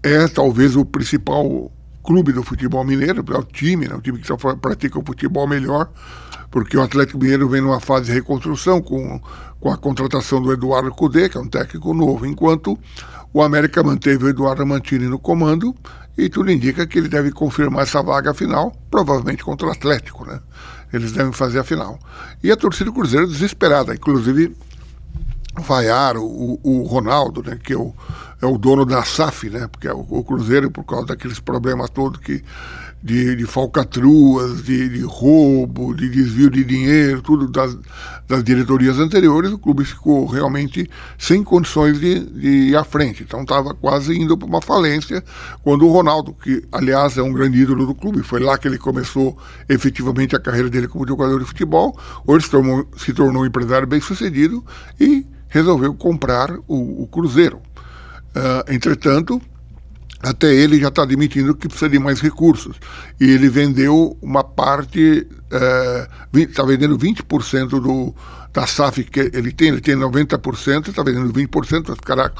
é 0.03 0.27
talvez 0.27 0.75
o 0.75 0.85
principal 0.85 1.71
clube 2.03 2.31
do 2.31 2.43
futebol 2.43 2.83
mineiro, 2.83 3.23
é 3.27 3.37
o 3.37 3.43
time, 3.43 3.87
né, 3.87 3.95
o 3.95 4.01
time 4.01 4.19
que 4.19 4.27
só 4.27 4.37
pratica 4.37 4.97
o 4.97 5.03
futebol 5.05 5.47
melhor, 5.47 5.89
porque 6.49 6.77
o 6.77 6.81
Atlético 6.81 7.19
Mineiro 7.19 7.47
vem 7.49 7.61
numa 7.61 7.79
fase 7.79 8.05
de 8.05 8.13
reconstrução 8.13 8.81
com, 8.81 9.21
com 9.59 9.71
a 9.71 9.77
contratação 9.77 10.41
do 10.41 10.51
Eduardo 10.51 10.91
Cudê, 10.91 11.29
que 11.29 11.37
é 11.37 11.41
um 11.41 11.47
técnico 11.47 11.93
novo, 11.93 12.25
enquanto 12.25 12.77
o 13.33 13.41
América 13.41 13.83
manteve 13.83 14.25
o 14.25 14.29
Eduardo 14.29 14.65
Mantini 14.65 15.05
no 15.05 15.19
comando 15.19 15.75
e 16.17 16.29
tudo 16.29 16.51
indica 16.51 16.87
que 16.87 16.97
ele 16.97 17.07
deve 17.07 17.31
confirmar 17.31 17.83
essa 17.83 18.01
vaga 18.01 18.33
final, 18.33 18.75
provavelmente 18.89 19.43
contra 19.43 19.67
o 19.67 19.71
Atlético, 19.71 20.25
né? 20.25 20.39
Eles 20.91 21.11
devem 21.11 21.31
fazer 21.31 21.59
a 21.59 21.63
final. 21.63 21.99
E 22.43 22.51
a 22.51 22.57
torcida 22.57 22.85
do 22.85 22.93
Cruzeiro 22.93 23.27
desesperada, 23.27 23.93
inclusive 23.93 24.55
vaiaram 25.59 26.23
o, 26.23 26.59
o 26.63 26.83
Ronaldo, 26.83 27.43
né, 27.43 27.57
que 27.61 27.73
é 27.73 27.77
o, 27.77 27.93
é 28.41 28.45
o 28.45 28.57
dono 28.57 28.85
da 28.85 29.03
SAF, 29.03 29.49
né, 29.49 29.67
porque 29.67 29.87
é 29.87 29.93
o, 29.93 30.05
o 30.09 30.23
Cruzeiro, 30.23 30.71
por 30.71 30.83
causa 30.83 31.07
daqueles 31.07 31.39
problemas 31.39 31.89
todos 31.89 32.19
que, 32.19 32.43
de, 33.01 33.35
de 33.35 33.45
falcatruas, 33.45 34.63
de, 34.63 34.89
de, 34.89 35.01
roubo, 35.01 35.93
de 35.93 36.09
desvio 36.09 36.49
de 36.49 36.63
dinheiro, 36.63 37.21
tudo 37.21 37.47
das, 37.47 37.77
das 38.27 38.43
diretorias 38.43 38.99
anteriores, 38.99 39.51
o 39.51 39.57
clube 39.57 39.85
ficou 39.85 40.25
realmente 40.25 40.89
sem 41.17 41.43
condições 41.43 41.99
de, 41.99 42.19
de 42.19 42.49
ir 42.69 42.75
à 42.75 42.83
frente. 42.83 43.23
Então 43.23 43.41
estava 43.41 43.73
quase 43.73 44.17
indo 44.17 44.37
para 44.37 44.47
uma 44.47 44.61
falência, 44.61 45.23
quando 45.63 45.87
o 45.87 45.91
Ronaldo, 45.91 46.33
que 46.33 46.63
aliás 46.71 47.17
é 47.17 47.23
um 47.23 47.31
grande 47.31 47.59
ídolo 47.59 47.85
do 47.85 47.95
clube, 47.95 48.21
foi 48.21 48.41
lá 48.41 48.57
que 48.57 48.67
ele 48.67 48.77
começou 48.77 49.37
efetivamente 49.67 50.35
a 50.35 50.39
carreira 50.39 50.69
dele 50.69 50.87
como 50.87 51.07
jogador 51.07 51.39
de 51.39 51.45
futebol, 51.45 51.97
hoje 52.27 52.45
se 52.45 52.51
tornou, 52.51 52.87
se 52.97 53.13
tornou 53.13 53.43
um 53.43 53.45
empresário 53.45 53.87
bem 53.87 54.01
sucedido 54.01 54.63
e 54.99 55.25
resolveu 55.49 55.93
comprar 55.93 56.51
o, 56.67 57.03
o 57.03 57.07
Cruzeiro. 57.07 57.57
Uh, 57.57 58.71
entretanto, 58.71 59.41
até 60.21 60.53
ele 60.53 60.79
já 60.79 60.89
está 60.89 61.03
admitindo 61.03 61.55
que 61.55 61.67
precisa 61.67 61.89
de 61.89 61.99
mais 61.99 62.21
recursos. 62.21 62.77
E 63.19 63.25
ele 63.25 63.49
vendeu 63.49 64.17
uma 64.21 64.43
parte, 64.43 65.27
está 66.33 66.63
uh, 66.63 66.67
vendendo 66.67 66.97
20% 66.97 67.67
do, 67.67 68.13
da 68.53 68.67
SAF 68.67 69.03
que 69.03 69.31
ele 69.33 69.51
tem, 69.51 69.69
ele 69.69 69.81
tem 69.81 69.95
90%, 69.95 70.89
está 70.89 71.03
vendendo 71.03 71.33
20%, 71.33 71.87
vai 71.87 71.95
ficar 71.95 72.31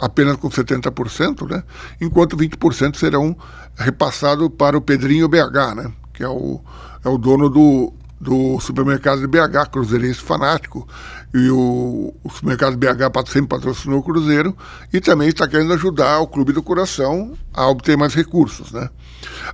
apenas 0.00 0.36
com 0.36 0.48
70%, 0.48 1.48
né? 1.50 1.62
enquanto 2.00 2.36
20% 2.36 2.96
serão 2.96 3.36
repassados 3.76 4.48
para 4.56 4.76
o 4.76 4.80
Pedrinho 4.80 5.28
BH, 5.28 5.74
né? 5.76 5.92
que 6.12 6.22
é 6.22 6.28
o, 6.28 6.60
é 7.04 7.08
o 7.08 7.16
dono 7.16 7.48
do, 7.48 7.92
do 8.22 8.60
supermercado 8.60 9.20
de 9.20 9.26
BH, 9.26 9.68
cruzeirense 9.72 10.20
fanático, 10.20 10.86
e 11.34 11.50
o, 11.50 12.14
o 12.22 12.30
supermercado 12.30 12.76
BH 12.76 13.26
sempre 13.26 13.48
patrocinou 13.48 13.98
o 13.98 14.02
Cruzeiro, 14.02 14.56
e 14.92 15.00
também 15.00 15.28
está 15.28 15.48
querendo 15.48 15.72
ajudar 15.72 16.20
o 16.20 16.28
Clube 16.28 16.52
do 16.52 16.62
Coração 16.62 17.36
a 17.52 17.66
obter 17.66 17.96
mais 17.96 18.14
recursos. 18.14 18.70
Né? 18.70 18.88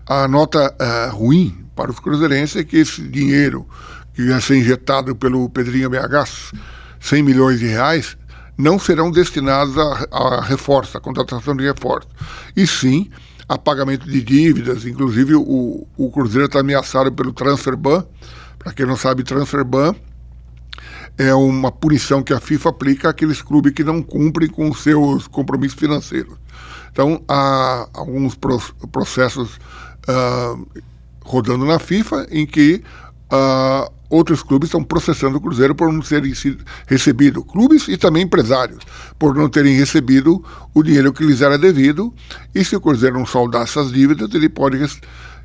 A 0.07 0.29
nota 0.29 0.75
uh, 0.79 1.17
ruim 1.17 1.65
para 1.75 1.91
os 1.91 1.99
cruzeirenses 1.99 2.57
é 2.57 2.65
que 2.65 2.77
esse 2.77 3.01
dinheiro 3.01 3.67
que 4.13 4.23
ia 4.23 4.41
ser 4.41 4.59
injetado 4.59 5.17
pelo 5.17 5.49
Pedrinho 5.49 5.89
BH, 5.89 6.53
100 7.01 7.23
milhões 7.23 7.59
de 7.61 7.67
reais, 7.67 8.19
não 8.59 8.79
serão 8.79 9.11
destinados 9.11 9.79
a, 9.79 10.09
a 10.13 10.43
reforço, 10.43 10.99
a 10.99 11.01
contratação 11.01 11.57
de 11.57 11.65
reforço, 11.65 12.09
e 12.55 12.67
sim 12.67 13.09
a 13.49 13.57
pagamento 13.57 14.07
de 14.07 14.21
dívidas, 14.21 14.85
inclusive 14.85 15.35
o, 15.37 15.87
o 15.97 16.11
Cruzeiro 16.11 16.47
está 16.47 16.61
ameaçado 16.61 17.11
pelo 17.11 17.33
Transfer 17.33 17.75
Ban, 17.75 18.05
para 18.59 18.73
quem 18.73 18.87
não 18.87 18.97
sabe, 18.97 19.23
transfer 19.23 19.65
ban 19.65 19.95
é 21.17 21.35
uma 21.35 21.73
punição 21.73 22.23
que 22.23 22.33
a 22.33 22.39
FIFA 22.39 22.69
aplica 22.69 23.09
àqueles 23.09 23.43
clubes 23.43 23.73
que 23.73 23.83
não 23.83 24.01
cumprem 24.01 24.49
com 24.49 24.73
seus 24.73 25.27
compromissos 25.27 25.79
financeiros. 25.79 26.39
Então, 26.93 27.23
há 27.29 27.89
alguns 27.93 28.37
processos 28.93 29.57
uh, 30.09 30.67
rodando 31.25 31.65
na 31.67 31.79
FIFA 31.79 32.29
em 32.31 32.47
que 32.47 32.83
uh, 33.33 33.93
outros 34.09 34.43
clubes 34.43 34.69
estão 34.69 34.83
processando 34.83 35.39
o 35.39 35.41
Cruzeiro 35.41 35.75
por 35.75 35.93
não 35.93 36.01
terem 36.01 36.33
recebido, 36.87 37.45
clubes 37.45 37.89
e 37.89 37.97
também 37.97 38.23
empresários, 38.23 38.85
por 39.19 39.35
não 39.35 39.49
terem 39.49 39.77
recebido 39.77 40.43
o 40.73 40.83
dinheiro 40.83 41.13
que 41.13 41.25
lhes 41.25 41.43
era 41.43 41.59
devido. 41.59 42.15
E 42.55 42.65
se 42.65 42.77
o 42.77 42.81
Cruzeiro 42.81 43.19
não 43.19 43.27
saldar 43.27 43.63
essas 43.63 43.93
dívidas, 43.93 44.33
ele 44.35 44.49
pode 44.49 44.79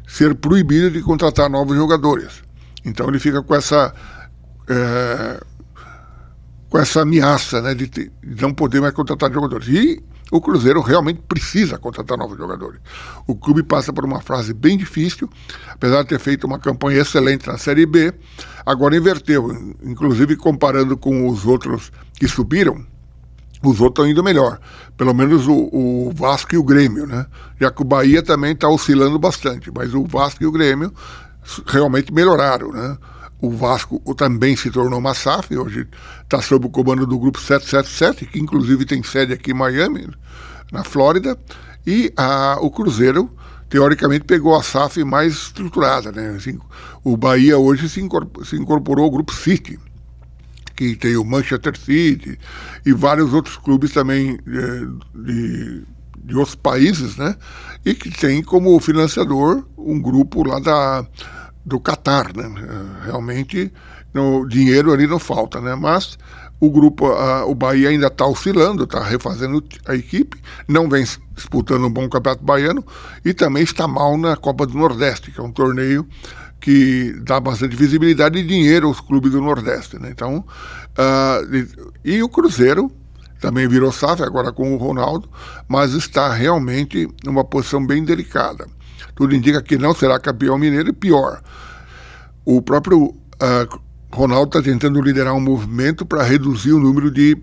ser 0.07 0.35
proibido 0.35 0.91
de 0.91 1.01
contratar 1.01 1.49
novos 1.49 1.75
jogadores. 1.75 2.43
Então 2.85 3.07
ele 3.07 3.19
fica 3.19 3.41
com 3.41 3.55
essa 3.55 3.93
é, 4.67 5.39
com 6.69 6.79
essa 6.79 7.01
ameaça 7.01 7.61
né, 7.61 7.75
de, 7.75 7.87
de, 7.87 8.11
não 8.41 8.51
poder 8.51 8.81
mais 8.81 8.95
contratar 8.95 9.31
jogadores. 9.31 9.67
E 9.67 10.03
o 10.31 10.41
Cruzeiro 10.41 10.81
realmente 10.81 11.21
precisa 11.27 11.77
contratar 11.77 12.17
novos 12.17 12.35
jogadores. 12.35 12.79
O 13.27 13.35
clube 13.35 13.61
passa 13.61 13.93
por 13.93 14.03
uma 14.03 14.19
fase 14.19 14.55
bem 14.55 14.75
difícil, 14.75 15.29
apesar 15.69 16.01
de 16.01 16.09
ter 16.09 16.19
feito 16.19 16.47
uma 16.47 16.57
campanha 16.57 17.01
excelente 17.01 17.45
na 17.45 17.59
Série 17.59 17.85
B, 17.85 18.11
agora 18.65 18.97
inverteu, 18.97 19.75
inclusive 19.83 20.35
comparando 20.35 20.97
com 20.97 21.29
os 21.29 21.45
outros 21.45 21.91
que 22.15 22.27
subiram, 22.27 22.83
os 23.63 23.79
outros 23.79 23.89
estão 23.89 24.07
indo 24.07 24.23
melhor. 24.23 24.59
Pelo 24.97 25.13
menos 25.13 25.47
o, 25.47 25.69
o, 25.71 26.11
Vasco 26.15 26.55
e 26.55 26.57
o 26.57 26.63
Grêmio, 26.63 27.05
né? 27.05 27.27
Já 27.59 27.69
que 27.69 27.83
o 27.83 27.85
Bahia 27.85 28.23
também 28.23 28.53
está 28.53 28.67
oscilando 28.67 29.19
bastante, 29.19 29.71
mas 29.71 29.93
o 29.93 30.03
Vasco 30.05 30.43
e 30.43 30.47
o 30.47 30.51
Grêmio 30.51 30.91
realmente 31.65 32.13
melhoraram, 32.13 32.71
né? 32.71 32.97
O 33.41 33.49
Vasco 33.49 33.99
também 34.15 34.55
se 34.55 34.71
tornou 34.71 34.99
uma 34.99 35.13
SAF, 35.13 35.57
hoje 35.57 35.85
está 36.23 36.41
sob 36.41 36.65
o 36.65 36.69
comando 36.69 37.05
do 37.05 37.19
grupo 37.19 37.41
777, 37.41 38.25
que 38.31 38.39
inclusive 38.39 38.85
tem 38.85 39.03
sede 39.03 39.33
aqui 39.33 39.51
em 39.51 39.53
Miami, 39.53 40.07
na 40.71 40.83
Flórida, 40.83 41.37
e 41.85 42.13
a, 42.15 42.57
o 42.61 42.71
Cruzeiro, 42.71 43.29
teoricamente, 43.67 44.23
pegou 44.23 44.55
a 44.55 44.63
SAF 44.63 45.03
mais 45.03 45.33
estruturada. 45.33 46.09
Né? 46.09 46.35
Assim, 46.37 46.57
o 47.03 47.17
Bahia 47.17 47.57
hoje 47.57 47.89
se 47.89 47.99
incorporou, 47.99 48.45
se 48.45 48.55
incorporou 48.55 49.03
ao 49.03 49.11
grupo 49.11 49.33
City, 49.33 49.77
que 50.73 50.95
tem 50.95 51.17
o 51.17 51.25
Manchester 51.25 51.77
City 51.77 52.39
e 52.85 52.93
vários 52.93 53.33
outros 53.33 53.57
clubes 53.57 53.91
também 53.91 54.39
é, 54.47 55.19
de, 55.19 55.83
de 56.23 56.35
outros 56.35 56.55
países, 56.55 57.17
né? 57.17 57.35
E 57.85 57.93
que 57.93 58.09
tem 58.09 58.41
como 58.41 58.79
financiador 58.79 59.65
um 59.77 60.01
grupo 60.01 60.47
lá 60.47 60.59
da 60.59 61.05
do 61.65 61.79
Catar, 61.79 62.35
né? 62.35 62.49
Realmente 63.05 63.71
no 64.13 64.45
dinheiro 64.47 64.91
ali 64.91 65.07
não 65.07 65.19
falta, 65.19 65.59
né? 65.59 65.75
Mas 65.75 66.17
o 66.59 66.69
grupo, 66.69 67.07
a, 67.07 67.45
o 67.45 67.53
Bahia 67.53 67.89
ainda 67.89 68.07
está 68.07 68.25
oscilando, 68.25 68.83
está 68.83 69.03
refazendo 69.03 69.61
a 69.85 69.95
equipe, 69.95 70.37
não 70.67 70.87
vem 70.87 71.03
disputando 71.35 71.85
um 71.85 71.89
bom 71.89 72.07
campeonato 72.07 72.43
baiano 72.43 72.85
e 73.25 73.33
também 73.33 73.63
está 73.63 73.87
mal 73.87 74.17
na 74.17 74.37
Copa 74.37 74.65
do 74.65 74.77
Nordeste, 74.77 75.31
que 75.31 75.39
é 75.39 75.43
um 75.43 75.51
torneio 75.51 76.07
que 76.61 77.13
dá 77.23 77.39
bastante 77.41 77.75
visibilidade 77.75 78.39
e 78.39 78.47
dinheiro 78.47 78.87
aos 78.87 79.01
clubes 79.01 79.31
do 79.31 79.41
Nordeste, 79.41 79.99
né? 79.99 80.09
Então, 80.09 80.37
uh, 80.97 81.55
e, 82.05 82.15
e 82.15 82.23
o 82.23 82.29
Cruzeiro 82.29 82.89
também 83.43 83.67
virou 83.67 83.91
SAF 83.91 84.23
agora 84.23 84.51
com 84.51 84.73
o 84.73 84.77
Ronaldo, 84.77 85.29
mas 85.67 85.93
está 85.93 86.33
realmente 86.33 87.07
numa 87.23 87.43
posição 87.43 87.85
bem 87.85 88.03
delicada 88.03 88.67
tudo 89.15 89.35
indica 89.35 89.61
que 89.61 89.77
não 89.77 89.93
será 89.93 90.19
campeão 90.19 90.57
mineiro 90.57 90.89
e 90.89 90.93
pior. 90.93 91.41
O 92.45 92.61
próprio 92.61 93.05
uh, 93.05 93.81
Ronaldo 94.11 94.57
está 94.57 94.71
tentando 94.71 95.01
liderar 95.01 95.33
um 95.33 95.39
movimento 95.39 96.05
para 96.05 96.23
reduzir 96.23 96.73
o 96.73 96.79
número 96.79 97.11
de 97.11 97.37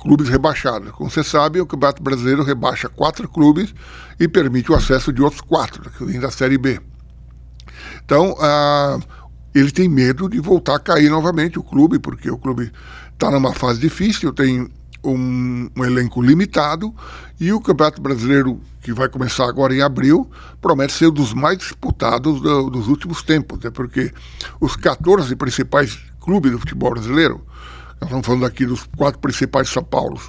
clubes 0.00 0.28
rebaixados. 0.28 0.90
Como 0.92 1.10
você 1.10 1.24
sabe, 1.24 1.60
o 1.60 1.66
Campeonato 1.66 2.02
Brasileiro 2.02 2.44
rebaixa 2.44 2.88
quatro 2.88 3.28
clubes 3.28 3.74
e 4.18 4.28
permite 4.28 4.70
o 4.70 4.74
acesso 4.74 5.12
de 5.12 5.22
outros 5.22 5.40
quatro, 5.40 5.90
que 5.90 6.04
vêm 6.04 6.20
da 6.20 6.30
Série 6.30 6.56
B. 6.56 6.80
Então, 8.04 8.32
uh, 8.32 9.02
ele 9.54 9.70
tem 9.70 9.88
medo 9.88 10.28
de 10.28 10.38
voltar 10.40 10.76
a 10.76 10.80
cair 10.80 11.10
novamente 11.10 11.58
o 11.58 11.62
clube, 11.62 11.98
porque 11.98 12.30
o 12.30 12.38
clube 12.38 12.72
está 13.12 13.30
numa 13.30 13.52
fase 13.52 13.80
difícil, 13.80 14.32
tem 14.32 14.70
um, 15.04 15.68
um, 15.76 15.84
elenco 15.84 16.22
limitado 16.22 16.94
e 17.40 17.52
o 17.52 17.60
Campeonato 17.60 18.00
Brasileiro, 18.00 18.60
que 18.80 18.92
vai 18.92 19.08
começar 19.08 19.48
agora 19.48 19.74
em 19.74 19.80
abril, 19.80 20.30
promete 20.60 20.92
ser 20.92 21.08
um 21.08 21.12
dos 21.12 21.32
mais 21.32 21.58
disputados 21.58 22.40
do, 22.40 22.70
dos 22.70 22.88
últimos 22.88 23.22
tempos, 23.22 23.58
né? 23.60 23.70
porque 23.70 24.12
os 24.60 24.76
14 24.76 25.34
principais 25.36 25.98
clubes 26.20 26.52
do 26.52 26.58
futebol 26.58 26.90
brasileiro, 26.90 27.44
nós 28.00 28.08
estamos 28.08 28.26
falando 28.26 28.46
aqui 28.46 28.66
dos 28.66 28.84
quatro 28.96 29.20
principais 29.20 29.68
São 29.68 29.82
Paulo, 29.82 30.20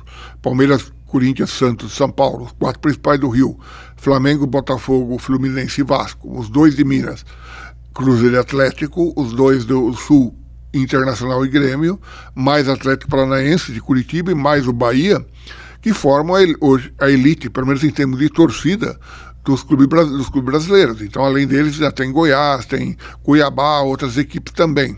Palmeiras, 0.41 0.91
Corinthians, 1.05 1.49
Santos, 1.49 1.93
São 1.93 2.09
Paulo, 2.09 2.45
os 2.45 2.51
quatro 2.51 2.79
principais 2.79 3.19
do 3.19 3.29
Rio, 3.29 3.59
Flamengo, 3.97 4.45
Botafogo, 4.45 5.17
Fluminense 5.17 5.81
e 5.81 5.83
Vasco, 5.83 6.39
os 6.39 6.49
dois 6.49 6.75
de 6.75 6.83
Minas, 6.83 7.25
Cruzeiro 7.93 8.35
e 8.35 8.39
Atlético, 8.39 9.11
os 9.15 9.33
dois 9.33 9.65
do 9.65 9.91
Sul, 9.93 10.35
Internacional 10.73 11.45
e 11.45 11.49
Grêmio, 11.49 11.99
mais 12.35 12.67
Atlético 12.67 13.09
Paranaense 13.09 13.71
de 13.71 13.81
Curitiba 13.81 14.31
e 14.31 14.35
mais 14.35 14.67
o 14.67 14.73
Bahia, 14.73 15.25
que 15.81 15.93
formam 15.93 16.35
a, 16.35 17.09
elite, 17.09 17.49
pelo 17.49 17.67
menos 17.67 17.83
em 17.83 17.89
termos 17.89 18.19
de 18.19 18.29
torcida, 18.29 18.99
dos 19.43 19.63
clubes, 19.63 19.87
dos 19.87 20.29
clubes 20.29 20.51
brasileiros. 20.51 21.01
Então, 21.01 21.23
além 21.23 21.47
deles, 21.47 21.75
já 21.75 21.91
tem 21.91 22.11
Goiás, 22.11 22.65
tem 22.65 22.97
Cuiabá, 23.23 23.79
outras 23.81 24.17
equipes 24.17 24.53
também. 24.53 24.97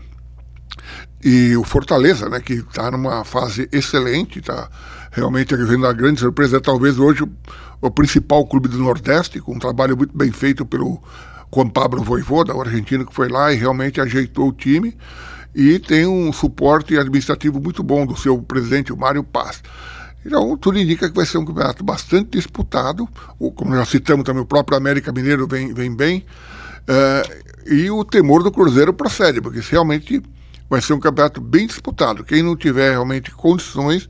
E 1.24 1.56
o 1.56 1.62
Fortaleza, 1.62 2.28
né, 2.28 2.40
que 2.40 2.54
está 2.54 2.90
numa 2.90 3.24
fase 3.24 3.68
excelente, 3.70 4.40
está 4.40 4.68
realmente 5.12 5.54
vivendo 5.54 5.86
a 5.86 5.92
grande 5.92 6.20
surpresa, 6.20 6.56
é 6.56 6.60
talvez 6.60 6.98
hoje 6.98 7.22
o, 7.80 7.90
principal 7.90 8.46
clube 8.46 8.68
do 8.68 8.78
Nordeste, 8.78 9.40
com 9.40 9.54
um 9.54 9.58
trabalho 9.58 9.96
muito 9.96 10.16
bem 10.16 10.32
feito 10.32 10.66
pelo 10.66 11.00
Juan 11.54 11.68
Pablo 11.68 12.02
Voivoda, 12.02 12.54
o 12.54 12.60
argentino 12.60 13.06
que 13.06 13.14
foi 13.14 13.28
lá 13.28 13.52
e 13.52 13.56
realmente 13.56 14.00
ajeitou 14.00 14.48
o 14.48 14.52
time 14.52 14.96
e 15.54 15.78
tem 15.78 16.06
um 16.06 16.32
suporte 16.32 16.96
administrativo 16.96 17.60
muito 17.60 17.82
bom 17.82 18.06
do 18.06 18.16
seu 18.16 18.38
presidente, 18.42 18.92
o 18.92 18.96
Mário 18.96 19.22
Paz. 19.22 19.62
Então, 20.24 20.56
tudo 20.56 20.78
indica 20.78 21.08
que 21.08 21.16
vai 21.16 21.26
ser 21.26 21.38
um 21.38 21.44
campeonato 21.44 21.82
bastante 21.84 22.30
disputado. 22.38 23.08
O, 23.38 23.50
como 23.50 23.74
já 23.74 23.84
citamos 23.84 24.24
também, 24.24 24.42
o 24.42 24.46
próprio 24.46 24.78
América 24.78 25.12
Mineiro 25.12 25.46
vem, 25.48 25.74
vem 25.74 25.94
bem. 25.94 26.24
Uh, 26.82 27.72
e 27.72 27.90
o 27.90 28.04
temor 28.04 28.42
do 28.42 28.50
Cruzeiro 28.50 28.92
procede, 28.92 29.40
porque 29.40 29.60
realmente 29.60 30.22
vai 30.70 30.80
ser 30.80 30.94
um 30.94 31.00
campeonato 31.00 31.40
bem 31.40 31.66
disputado. 31.66 32.24
Quem 32.24 32.42
não 32.42 32.56
tiver 32.56 32.92
realmente 32.92 33.30
condições 33.32 34.08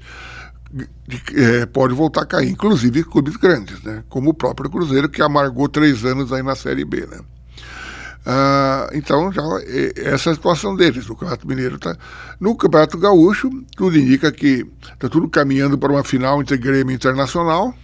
de, 1.06 1.22
é, 1.34 1.66
pode 1.66 1.94
voltar 1.94 2.22
a 2.22 2.26
cair, 2.26 2.50
inclusive 2.50 3.04
clubes 3.04 3.36
grandes, 3.36 3.82
né? 3.82 4.04
como 4.08 4.30
o 4.30 4.34
próprio 4.34 4.70
Cruzeiro, 4.70 5.08
que 5.08 5.20
amargou 5.20 5.68
três 5.68 6.04
anos 6.04 6.32
aí 6.32 6.42
na 6.42 6.54
Série 6.54 6.84
B. 6.84 7.06
Né? 7.06 7.18
Ah, 8.24 8.88
então, 8.92 9.32
já, 9.32 9.42
essa 9.96 10.30
é 10.30 10.32
a 10.32 10.34
situação 10.34 10.76
deles. 10.76 11.08
O 11.08 11.14
Campeonato 11.14 11.46
Mineiro 11.46 11.76
está. 11.76 11.96
No 12.38 12.56
Campeonato 12.56 12.98
Gaúcho, 12.98 13.50
tudo 13.76 13.98
indica 13.98 14.30
que 14.30 14.66
está 14.92 15.08
tudo 15.08 15.28
caminhando 15.28 15.76
para 15.76 15.92
uma 15.92 16.04
final 16.04 16.40
entre 16.40 16.56
Grêmio 16.56 16.94
Internacional, 16.94 17.74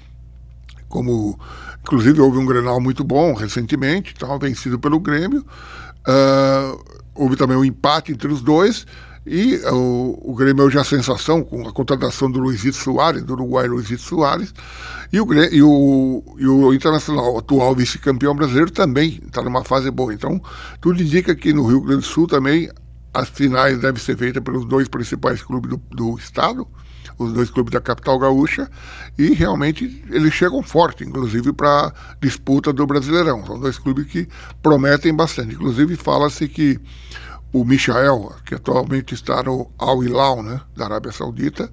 como 0.89 1.39
inclusive 1.83 2.21
houve 2.21 2.39
um 2.39 2.47
Grenal 2.47 2.81
muito 2.81 3.03
bom 3.03 3.35
recentemente, 3.35 4.15
então, 4.17 4.39
vencido 4.39 4.79
pelo 4.79 5.01
Grêmio. 5.01 5.45
Ah, 6.07 6.77
houve 7.15 7.37
também 7.37 7.57
um 7.57 7.65
empate 7.65 8.13
entre 8.13 8.29
os 8.29 8.41
dois. 8.41 8.87
E 9.27 9.57
o, 9.67 10.33
o 10.33 10.35
Grêmio 10.35 10.63
é 10.63 10.67
hoje 10.67 10.79
a 10.79 10.85
sensação 10.85 11.43
com 11.43 11.69
a 11.69 11.73
contratação 11.73 12.31
do 12.31 12.39
Luizito 12.39 12.77
Soares, 12.77 13.23
do 13.23 13.35
Uruguai 13.35 13.67
Luizito 13.67 14.03
Soares. 14.03 14.55
E 15.13 15.21
o, 15.21 15.35
e 15.35 15.63
o, 15.63 16.37
e 16.39 16.47
o 16.47 16.73
Internacional, 16.73 17.39
atual 17.39 17.75
vice-campeão 17.75 18.35
brasileiro, 18.35 18.71
também 18.71 19.21
está 19.27 19.43
numa 19.43 19.65
fase 19.65 19.91
boa. 19.91 20.13
Então, 20.15 20.41
tudo 20.81 21.03
indica 21.03 21.35
que 21.35 21.53
no 21.53 21.67
Rio 21.67 21.81
Grande 21.81 22.03
do 22.03 22.07
Sul 22.07 22.27
também 22.27 22.71
as 23.13 23.29
finais 23.29 23.79
devem 23.81 24.01
ser 24.01 24.17
feitas 24.17 24.43
pelos 24.43 24.65
dois 24.65 24.87
principais 24.89 25.43
clubes 25.43 25.71
do, 25.71 25.83
do 25.91 26.19
estado, 26.19 26.67
os 27.19 27.33
dois 27.33 27.51
clubes 27.51 27.73
da 27.73 27.81
capital 27.81 28.19
gaúcha, 28.19 28.71
e 29.19 29.35
realmente 29.35 30.05
eles 30.09 30.33
chegam 30.33 30.63
forte, 30.63 31.03
inclusive 31.03 31.53
para 31.53 31.93
disputa 32.21 32.73
do 32.73 32.87
Brasileirão. 32.87 33.45
São 33.45 33.59
dois 33.59 33.79
clubes 33.79 34.07
que 34.07 34.29
prometem 34.63 35.13
bastante. 35.13 35.55
Inclusive 35.55 35.97
fala-se 35.97 36.47
que 36.49 36.79
o 37.53 37.65
Michael, 37.65 38.33
que 38.45 38.55
atualmente 38.55 39.15
está 39.15 39.43
no 39.43 39.71
Al 39.79 40.05
Hilal, 40.05 40.43
né, 40.43 40.61
da 40.77 40.85
Arábia 40.85 41.13
Saudita, 41.13 41.71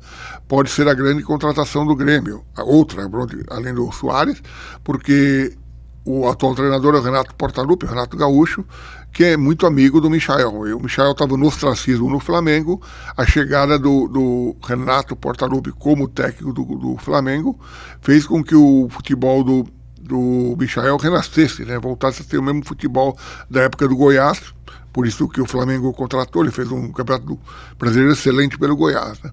pode 0.47 0.69
ser 0.69 0.87
a 0.87 0.93
grande 0.93 1.23
contratação 1.23 1.85
do 1.85 1.95
Grêmio, 1.95 2.45
a 2.55 2.63
outra, 2.63 3.09
além 3.49 3.73
do 3.73 3.91
Soares, 3.91 4.41
porque 4.83 5.57
o 6.05 6.29
atual 6.29 6.53
treinador 6.53 6.95
é 6.95 6.99
o 6.99 7.01
Renato 7.01 7.33
Portaluppi, 7.35 7.87
Renato 7.87 8.15
Gaúcho, 8.15 8.63
que 9.11 9.23
é 9.23 9.37
muito 9.37 9.65
amigo 9.65 9.99
do 9.99 10.09
Michael. 10.09 10.67
E 10.67 10.73
o 10.73 10.79
Michael 10.79 11.11
estava 11.11 11.35
no 11.35 11.47
ostracismo 11.47 12.09
no 12.09 12.19
Flamengo, 12.19 12.79
a 13.17 13.25
chegada 13.25 13.79
do, 13.79 14.07
do 14.07 14.55
Renato 14.63 15.15
Portaluppi 15.15 15.71
como 15.71 16.07
técnico 16.07 16.53
do, 16.53 16.63
do, 16.63 16.97
Flamengo 16.97 17.59
fez 18.01 18.27
com 18.27 18.43
que 18.43 18.55
o 18.55 18.87
futebol 18.91 19.43
do, 19.43 19.65
do 19.99 20.55
Michael 20.59 20.97
renascesse, 20.97 21.65
né, 21.65 21.79
voltasse 21.79 22.21
a 22.21 22.25
ter 22.25 22.37
o 22.37 22.43
mesmo 22.43 22.63
futebol 22.63 23.17
da 23.49 23.63
época 23.63 23.87
do 23.87 23.95
Goiás, 23.95 24.53
por 24.95 25.05
isso 25.05 25.27
que 25.27 25.41
o 25.41 25.45
Flamengo 25.45 25.91
contratou, 25.91 26.41
ele 26.41 26.53
fez 26.53 26.71
um 26.71 26.89
campeonato 26.89 27.37
brasileiro 27.77 28.13
excelente 28.13 28.57
pelo 28.57 28.77
Goiás. 28.77 29.21
Né? 29.21 29.29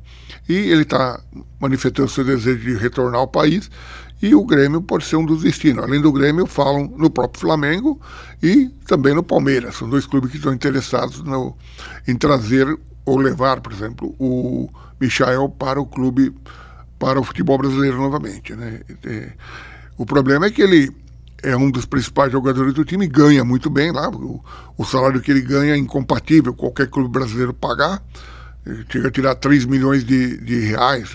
E 0.48 0.54
ele 0.54 0.82
está 0.82 1.22
manifestando 1.60 2.08
seu 2.08 2.24
desejo 2.24 2.58
de 2.58 2.74
retornar 2.74 3.20
ao 3.20 3.28
país 3.28 3.70
e 4.20 4.34
o 4.34 4.44
Grêmio 4.44 4.82
pode 4.82 5.04
ser 5.04 5.14
um 5.14 5.24
dos 5.24 5.44
destinos. 5.44 5.84
Além 5.84 6.00
do 6.00 6.10
Grêmio, 6.10 6.46
falam 6.46 6.92
no 6.98 7.08
próprio 7.08 7.42
Flamengo 7.42 8.00
e 8.42 8.70
também 8.88 9.14
no 9.14 9.22
Palmeiras. 9.22 9.76
São 9.76 9.88
dois 9.88 10.04
clubes 10.04 10.32
que 10.32 10.38
estão 10.38 10.52
interessados 10.52 11.22
no, 11.22 11.56
em 12.08 12.16
trazer 12.16 12.66
ou 13.04 13.16
levar, 13.16 13.60
por 13.60 13.72
exemplo, 13.72 14.16
o 14.18 14.68
Michael 15.00 15.48
para 15.48 15.80
o 15.80 15.86
clube, 15.86 16.34
para 16.98 17.20
o 17.20 17.22
futebol 17.22 17.56
brasileiro 17.56 17.98
novamente. 17.98 18.52
Né? 18.52 18.80
O 19.96 20.04
problema 20.04 20.46
é 20.46 20.50
que 20.50 20.60
ele 20.60 20.90
é 21.42 21.56
um 21.56 21.70
dos 21.70 21.84
principais 21.84 22.30
jogadores 22.30 22.72
do 22.72 22.84
time, 22.84 23.06
ganha 23.06 23.44
muito 23.44 23.68
bem 23.68 23.90
lá. 23.90 24.08
O, 24.08 24.42
o, 24.78 24.84
salário 24.84 25.20
que 25.20 25.30
ele 25.30 25.40
ganha 25.40 25.74
é 25.74 25.76
incompatível 25.76 26.54
qualquer 26.54 26.88
clube 26.88 27.10
brasileiro 27.10 27.52
pagar. 27.52 28.02
Ele 28.64 28.84
chega 28.88 29.08
a 29.08 29.10
tirar 29.10 29.34
3 29.34 29.64
milhões 29.64 30.04
de, 30.04 30.38
de 30.38 30.60
reais, 30.60 31.12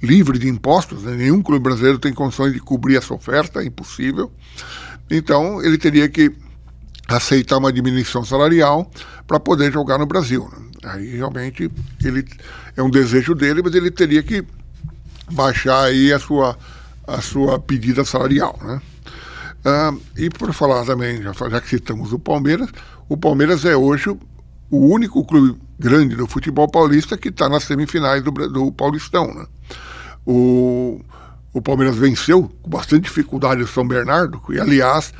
livre 0.00 0.38
de 0.38 0.48
impostos, 0.48 1.02
né? 1.02 1.16
nenhum 1.16 1.42
clube 1.42 1.64
brasileiro 1.64 1.98
tem 1.98 2.12
condições 2.12 2.52
de 2.52 2.60
cobrir 2.60 2.96
essa 2.96 3.12
oferta, 3.12 3.60
é 3.60 3.64
impossível. 3.64 4.30
Então, 5.10 5.62
ele 5.62 5.78
teria 5.78 6.08
que 6.08 6.32
aceitar 7.08 7.58
uma 7.58 7.72
diminuição 7.72 8.24
salarial 8.24 8.90
para 9.26 9.40
poder 9.40 9.72
jogar 9.72 9.98
no 9.98 10.06
Brasil. 10.06 10.48
Né? 10.52 10.64
Aí 10.84 11.16
realmente 11.16 11.70
ele 12.02 12.24
é 12.76 12.82
um 12.82 12.90
desejo 12.90 13.34
dele, 13.34 13.62
mas 13.62 13.74
ele 13.74 13.90
teria 13.90 14.22
que 14.22 14.44
baixar 15.32 15.84
aí 15.84 16.12
a 16.12 16.18
sua, 16.18 16.56
a 17.06 17.20
sua 17.20 17.58
pedida 17.58 18.04
salarial. 18.04 18.58
Né? 18.62 18.80
Ah, 19.64 19.94
e 20.16 20.28
por 20.28 20.52
falar 20.52 20.84
também, 20.84 21.22
já, 21.22 21.32
já 21.32 21.60
que 21.60 21.68
citamos 21.68 22.12
o 22.12 22.18
Palmeiras, 22.18 22.68
o 23.08 23.16
Palmeiras 23.16 23.64
é 23.64 23.74
hoje 23.74 24.10
o 24.70 24.78
único 24.92 25.24
clube 25.24 25.58
grande 25.78 26.16
do 26.16 26.26
futebol 26.26 26.68
paulista 26.68 27.16
que 27.16 27.28
está 27.28 27.48
nas 27.48 27.64
semifinais 27.64 28.22
do, 28.22 28.30
do 28.30 28.72
Paulistão. 28.72 29.32
Né? 29.32 29.46
O, 30.26 31.00
o 31.52 31.62
Palmeiras 31.62 31.96
venceu 31.96 32.50
com 32.62 32.70
bastante 32.70 33.04
dificuldade 33.04 33.62
o 33.62 33.66
São 33.66 33.86
Bernardo, 33.86 34.40
e 34.50 34.60
aliás 34.60 35.12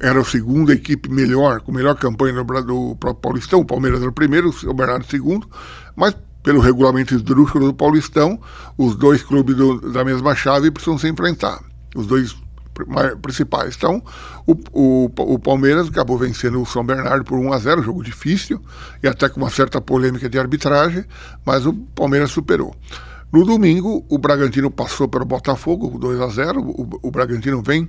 era 0.00 0.20
a 0.20 0.24
segunda 0.24 0.72
equipe 0.72 1.10
melhor, 1.10 1.60
com 1.60 1.72
melhor 1.72 1.94
campanha 1.94 2.42
do, 2.42 2.94
do 2.94 3.14
Paulistão. 3.14 3.60
O 3.60 3.64
Palmeiras 3.64 4.00
era 4.00 4.08
o 4.08 4.14
primeiro, 4.14 4.48
o 4.48 4.52
São 4.52 4.74
Bernardo 4.74 5.04
o 5.04 5.10
segundo, 5.10 5.48
mas 5.94 6.16
pelo 6.42 6.58
regulamento 6.58 7.14
esdrúxulo 7.14 7.66
do 7.66 7.74
Paulistão, 7.74 8.40
os 8.78 8.96
dois 8.96 9.22
clubes 9.22 9.54
do, 9.54 9.92
da 9.92 10.04
mesma 10.04 10.34
chave 10.34 10.70
precisam 10.70 10.98
se 10.98 11.06
enfrentar. 11.06 11.60
Os 11.94 12.06
dois 12.06 12.34
principais. 13.20 13.74
Então, 13.76 14.02
o, 14.46 14.54
o, 14.72 15.10
o, 15.34 15.38
Palmeiras 15.38 15.88
acabou 15.88 16.16
vencendo 16.16 16.60
o 16.60 16.66
São 16.66 16.84
Bernardo 16.84 17.24
por 17.24 17.38
1 17.38 17.52
a 17.52 17.58
0 17.58 17.82
jogo 17.82 18.02
difícil 18.02 18.60
e 19.02 19.08
até 19.08 19.28
com 19.28 19.40
uma 19.40 19.50
certa 19.50 19.80
polêmica 19.80 20.28
de 20.28 20.38
arbitragem, 20.38 21.04
mas 21.44 21.66
o 21.66 21.72
Palmeiras 21.72 22.30
superou. 22.30 22.74
No 23.32 23.44
domingo, 23.44 24.04
o 24.08 24.18
Bragantino 24.18 24.70
passou 24.70 25.06
pelo 25.06 25.24
Botafogo, 25.24 25.96
2 25.98 26.20
a 26.20 26.28
0 26.28 26.60
o, 26.60 26.88
o 27.02 27.10
Bragantino 27.10 27.62
vem 27.62 27.88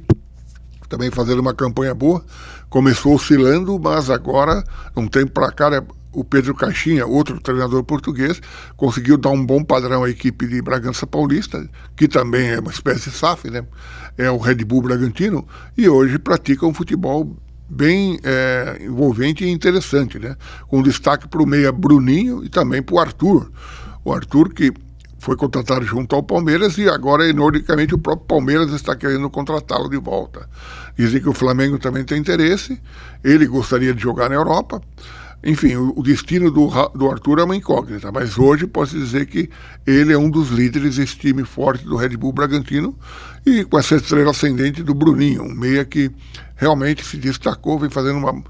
também 0.91 1.09
fazendo 1.09 1.39
uma 1.39 1.53
campanha 1.53 1.95
boa. 1.95 2.23
Começou 2.69 3.15
oscilando, 3.15 3.79
mas 3.79 4.09
agora, 4.09 4.61
um 4.95 5.07
tempo 5.07 5.31
para 5.31 5.51
cá, 5.51 5.69
né, 5.69 5.81
o 6.13 6.24
Pedro 6.24 6.54
Caixinha, 6.54 7.06
outro 7.06 7.39
treinador 7.39 7.84
português, 7.84 8.41
conseguiu 8.76 9.17
dar 9.17 9.30
um 9.30 9.45
bom 9.45 9.63
padrão 9.63 10.04
à 10.04 10.10
equipe 10.10 10.45
de 10.47 10.62
Bragança 10.62 11.08
Paulista, 11.08 11.67
que 11.95 12.08
também 12.08 12.50
é 12.50 12.60
uma 12.60 12.71
espécie 12.71 13.10
de 13.10 13.15
SAF, 13.15 13.50
né? 13.50 13.65
É 14.17 14.30
o 14.30 14.38
Red 14.38 14.63
Bull 14.65 14.82
Bragantino, 14.82 15.47
e 15.78 15.88
hoje 15.88 16.19
pratica 16.19 16.65
um 16.65 16.74
futebol 16.74 17.38
bem 17.69 18.19
é, 18.24 18.80
envolvente 18.82 19.45
e 19.45 19.50
interessante, 19.50 20.19
né? 20.19 20.36
Com 20.67 20.84
destaque 20.84 21.28
para 21.28 21.41
o 21.41 21.45
meia 21.45 21.71
Bruninho 21.71 22.43
e 22.43 22.50
também 22.50 22.82
para 22.82 22.95
o 22.95 23.00
Arthur. 23.00 23.50
O 24.04 24.12
Arthur 24.12 24.54
que 24.54 24.74
foi 25.21 25.38
contratado 25.38 25.86
junto 25.86 26.15
ao 26.15 26.24
Palmeiras 26.24 26.80
e 26.80 26.89
agora, 26.89 27.28
ironicamente, 27.28 27.93
o 27.93 28.00
próprio 28.00 28.26
Palmeiras 28.26 28.71
está 28.71 28.95
querendo 28.95 29.30
contratá-lo 29.30 29.88
de 29.88 29.97
volta. 29.97 30.50
Dizem 30.97 31.21
que 31.21 31.30
o 31.30 31.34
Flamengo 31.34 31.78
também 31.78 32.04
tem 32.04 32.17
interesse, 32.19 32.82
ele 33.24 33.45
gostaria 33.45 33.93
de 33.93 34.02
jogar 34.02 34.30
na 34.30 34.36
Europa. 34.36 34.82
Enfim, 35.43 35.75
o, 35.75 36.04
destino 36.04 36.51
do, 36.51 36.69
do 36.93 37.10
Arthur 37.10 37.39
é 37.39 37.43
uma 37.43 37.56
incógnita, 37.56 38.12
mas 38.12 38.38
hoje 38.38 38.67
posso 38.67 38.97
dizer 38.97 39.25
que 39.25 39.49
ele 39.88 40.13
é 40.13 40.17
um 40.17 40.30
dos 40.30 40.49
líderes 40.49 40.97
desse 40.97 41.17
time 41.17 41.43
forte 41.43 41.84
do 41.84 41.95
Red 41.95 42.15
Bull 42.15 42.32
Bragantino 42.32 42.95
e 43.43 43.63
com 43.63 43.80
essa 43.80 43.95
estrela 43.95 44.32
ascendente 44.32 44.84
do 44.84 44.93
Bruninho, 44.93 45.43
um 45.43 45.54
meia 45.54 45.84
que 45.84 46.12
realmente 46.56 47.04
se 47.04 47.17
destacou, 47.17 47.80
vem 47.80 47.89
fazendo 47.89 48.19
uma, 48.19 48.43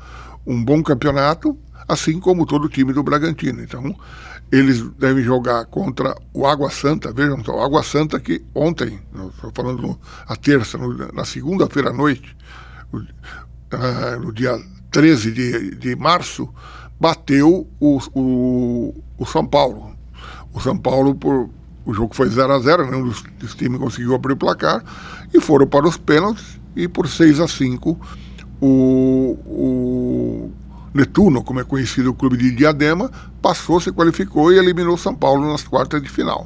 um 0.45 0.63
bom 0.63 0.84
campeonato, 0.84 1.58
assim 1.88 2.19
como 2.19 2.45
todo 2.45 2.65
o 2.65 2.69
time 2.69 2.91
do 2.91 3.04
Bragantino. 3.04 3.63
Então, 3.63 3.95
eles 4.51 4.82
devem 4.99 5.23
jogar 5.23 5.65
contra 5.65 6.13
o 6.34 6.45
Água 6.45 6.69
Santa. 6.69 7.13
Vejam 7.13 7.41
só, 7.43 7.56
o 7.56 7.63
Água 7.63 7.82
Santa 7.84 8.19
que 8.19 8.43
ontem, 8.54 8.99
estou 9.34 9.51
falando 9.56 9.82
no, 9.82 9.99
a 10.27 10.36
terça, 10.36 10.77
no, 10.77 11.12
na 11.13 11.23
segunda-feira 11.23 11.89
à 11.89 11.93
noite, 11.93 12.36
no, 12.91 12.99
uh, 12.99 14.19
no, 14.21 14.34
dia 14.34 14.60
13 14.91 15.32
de, 15.32 15.75
de 15.75 15.95
março, 15.95 16.54
bateu 17.01 17.67
o, 17.79 17.99
o, 18.13 18.93
o, 19.17 19.25
São 19.25 19.43
Paulo. 19.43 19.91
O 20.53 20.59
São 20.59 20.77
Paulo, 20.77 21.15
por, 21.15 21.49
o 21.83 21.93
jogo 21.95 22.15
foi 22.15 22.29
0 22.29 22.53
a 22.53 22.59
0 22.59 22.91
nenhum 22.91 23.07
dos, 23.07 23.23
times 23.55 23.79
conseguiu 23.79 24.13
abrir 24.13 24.33
o 24.33 24.37
placar, 24.37 24.83
e 25.33 25.41
foram 25.41 25.65
para 25.65 25.87
os 25.87 25.97
pênaltis, 25.97 26.59
e 26.75 26.87
por 26.87 27.07
6 27.07 27.39
a 27.39 27.47
5 27.47 27.99
o, 28.61 29.35
o 29.47 30.51
Netuno, 30.93 31.43
como 31.43 31.59
é 31.59 31.63
conhecido 31.63 32.11
o 32.11 32.13
clube 32.13 32.37
de 32.37 32.51
Diadema, 32.51 33.09
passou, 33.41 33.81
se 33.81 33.91
qualificou 33.91 34.53
e 34.53 34.59
eliminou 34.59 34.95
São 34.95 35.15
Paulo 35.15 35.51
nas 35.51 35.63
quartas 35.63 36.03
de 36.03 36.07
final. 36.07 36.45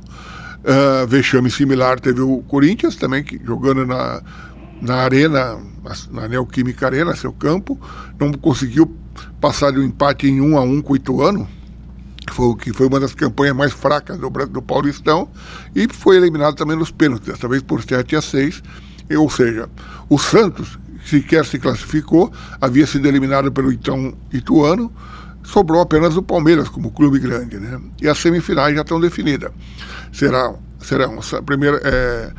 Uh, 0.63 1.05
vexame 1.05 1.51
similar 1.51 1.99
teve 1.99 2.21
o 2.21 2.41
Corinthians 2.47 2.95
também, 2.95 3.25
que, 3.25 3.41
jogando 3.43 3.85
na, 3.85 4.21
na 4.81 4.95
Arena, 4.95 5.57
na 6.11 6.27
Neoquímica 6.27 6.85
Arena, 6.85 7.15
seu 7.15 7.31
campo, 7.31 7.79
não 8.19 8.31
conseguiu 8.33 8.93
passar 9.39 9.71
de 9.71 9.79
um 9.79 9.83
empate 9.83 10.27
em 10.27 10.41
1 10.41 10.45
um 10.45 10.57
a 10.57 10.61
1 10.61 10.71
um 10.71 10.81
com 10.81 10.93
o 10.93 10.95
Ituano, 10.95 11.47
que 12.25 12.33
foi, 12.33 12.55
que 12.55 12.73
foi 12.73 12.87
uma 12.87 12.99
das 12.99 13.13
campanhas 13.13 13.55
mais 13.55 13.71
fracas 13.71 14.17
do, 14.17 14.29
do 14.29 14.61
Paulistão, 14.61 15.29
e 15.75 15.87
foi 15.91 16.17
eliminado 16.17 16.55
também 16.55 16.77
nos 16.77 16.91
pênaltis, 16.91 17.27
dessa 17.27 17.47
vez 17.47 17.61
por 17.61 17.81
7 17.81 18.15
a 18.15 18.21
6. 18.21 18.63
Ou 19.17 19.29
seja, 19.29 19.69
o 20.09 20.17
Santos, 20.17 20.79
sequer 21.05 21.45
se 21.45 21.59
classificou, 21.59 22.31
havia 22.59 22.87
sido 22.87 23.07
eliminado 23.07 23.51
pelo 23.51 23.71
então 23.71 24.15
Ituano, 24.33 24.91
sobrou 25.43 25.79
apenas 25.81 26.17
o 26.17 26.23
Palmeiras 26.23 26.67
como 26.67 26.91
clube 26.91 27.19
grande, 27.19 27.59
né? 27.59 27.79
E 28.01 28.07
as 28.07 28.17
semifinais 28.17 28.73
já 28.73 28.81
estão 28.81 28.99
definidas. 28.99 29.51
Será, 30.11 30.55
serão 30.79 31.19
a 31.19 31.41
primeira 31.43 31.79
é, 31.83 32.31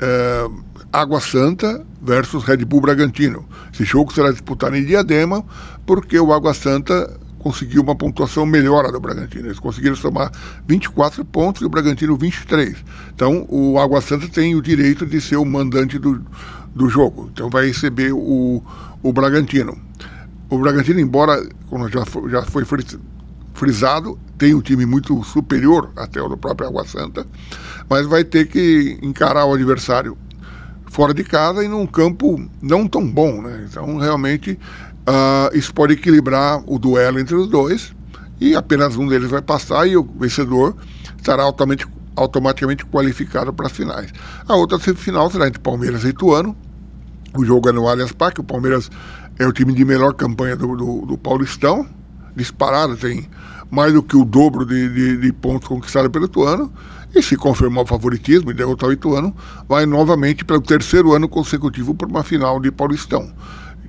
é, 0.00 0.48
Água 0.92 1.20
Santa 1.20 1.84
versus 2.00 2.44
Red 2.44 2.58
Bull 2.58 2.80
Bragantino. 2.80 3.46
Esse 3.72 3.84
jogo 3.84 4.12
será 4.12 4.30
disputado 4.30 4.76
em 4.76 4.84
Diadema, 4.84 5.44
porque 5.84 6.18
o 6.18 6.32
Água 6.32 6.54
Santa 6.54 7.18
conseguiu 7.38 7.82
uma 7.82 7.94
pontuação 7.94 8.46
melhor 8.46 8.90
do 8.90 8.98
Bragantino. 8.98 9.48
Eles 9.48 9.58
conseguiram 9.58 9.94
somar 9.94 10.32
24 10.66 11.24
pontos 11.24 11.60
e 11.60 11.64
o 11.66 11.68
Bragantino 11.68 12.16
23. 12.16 12.76
Então, 13.14 13.44
o 13.50 13.78
Água 13.78 14.00
Santa 14.00 14.28
tem 14.28 14.54
o 14.54 14.62
direito 14.62 15.04
de 15.04 15.20
ser 15.20 15.36
o 15.36 15.44
mandante 15.44 15.98
do, 15.98 16.24
do 16.74 16.88
jogo. 16.88 17.28
Então 17.32 17.50
vai 17.50 17.66
receber 17.66 18.12
o, 18.12 18.62
o 19.02 19.12
Bragantino. 19.12 19.78
O 20.48 20.58
Bragantino, 20.58 21.00
embora, 21.00 21.46
como 21.68 21.88
já 21.88 22.04
já 22.30 22.42
foi 22.42 22.64
frisado, 23.54 24.18
tem 24.36 24.54
um 24.54 24.60
time 24.60 24.84
muito 24.84 25.22
superior 25.24 25.90
até 25.96 26.20
o 26.20 26.28
do 26.28 26.36
próprio 26.36 26.68
Água 26.68 26.84
Santa, 26.84 27.26
mas 27.88 28.06
vai 28.06 28.24
ter 28.24 28.46
que 28.48 28.98
encarar 29.00 29.46
o 29.46 29.54
adversário 29.54 30.18
fora 30.86 31.14
de 31.14 31.24
casa 31.24 31.64
e 31.64 31.68
num 31.68 31.86
campo 31.86 32.40
não 32.60 32.86
tão 32.86 33.08
bom, 33.08 33.40
né? 33.40 33.66
Então, 33.70 33.96
realmente, 33.96 34.58
uh, 35.08 35.56
isso 35.56 35.72
pode 35.72 35.94
equilibrar 35.94 36.62
o 36.66 36.78
duelo 36.78 37.18
entre 37.18 37.34
os 37.34 37.48
dois 37.48 37.94
e 38.40 38.54
apenas 38.54 38.96
um 38.96 39.06
deles 39.06 39.30
vai 39.30 39.40
passar 39.40 39.86
e 39.86 39.96
o 39.96 40.02
vencedor 40.02 40.76
estará 41.16 41.44
altamente, 41.44 41.86
automaticamente 42.16 42.84
qualificado 42.84 43.52
para 43.52 43.66
as 43.66 43.72
finais. 43.72 44.12
A 44.46 44.56
outra 44.56 44.78
semifinal 44.78 45.30
será 45.30 45.46
entre 45.46 45.60
Palmeiras 45.60 46.04
e 46.04 46.08
Ituano, 46.08 46.56
o 47.36 47.44
jogo 47.44 47.68
é 47.68 47.72
no 47.72 47.88
Allianz 47.88 48.12
Parque, 48.12 48.40
o 48.40 48.44
Palmeiras 48.44 48.90
é 49.38 49.46
o 49.46 49.52
time 49.52 49.72
de 49.72 49.84
melhor 49.84 50.14
campanha 50.14 50.56
do, 50.56 50.76
do, 50.76 51.06
do 51.06 51.18
Paulistão, 51.18 51.88
disparado, 52.36 52.96
tem 52.96 53.28
mais 53.70 53.92
do 53.92 54.02
que 54.02 54.16
o 54.16 54.24
dobro 54.24 54.64
de, 54.64 54.88
de, 54.88 55.16
de 55.16 55.32
pontos 55.32 55.68
conquistados 55.68 56.10
pelo 56.10 56.24
Ituano, 56.26 56.72
e 57.14 57.22
se 57.22 57.36
confirmar 57.36 57.84
o 57.84 57.86
favoritismo 57.86 58.50
e 58.50 58.54
derrotar 58.54 58.88
o 58.88 58.92
Ituano, 58.92 59.32
vai 59.68 59.86
novamente 59.86 60.44
pelo 60.44 60.60
terceiro 60.60 61.12
ano 61.12 61.28
consecutivo 61.28 61.94
para 61.94 62.08
uma 62.08 62.24
final 62.24 62.58
de 62.60 62.72
Paulistão. 62.72 63.32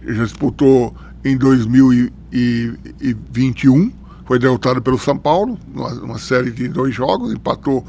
Já 0.06 0.24
disputou 0.24 0.96
em 1.24 1.36
2021, 1.36 3.92
foi 4.26 4.38
derrotado 4.38 4.80
pelo 4.82 5.00
São 5.00 5.18
Paulo, 5.18 5.58
numa, 5.74 5.94
numa 5.96 6.20
série 6.20 6.52
de 6.52 6.68
dois 6.68 6.94
jogos, 6.94 7.34
empatou 7.34 7.84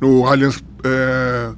no 0.00 0.26
Allianz. 0.26 0.64
É, 0.82 1.52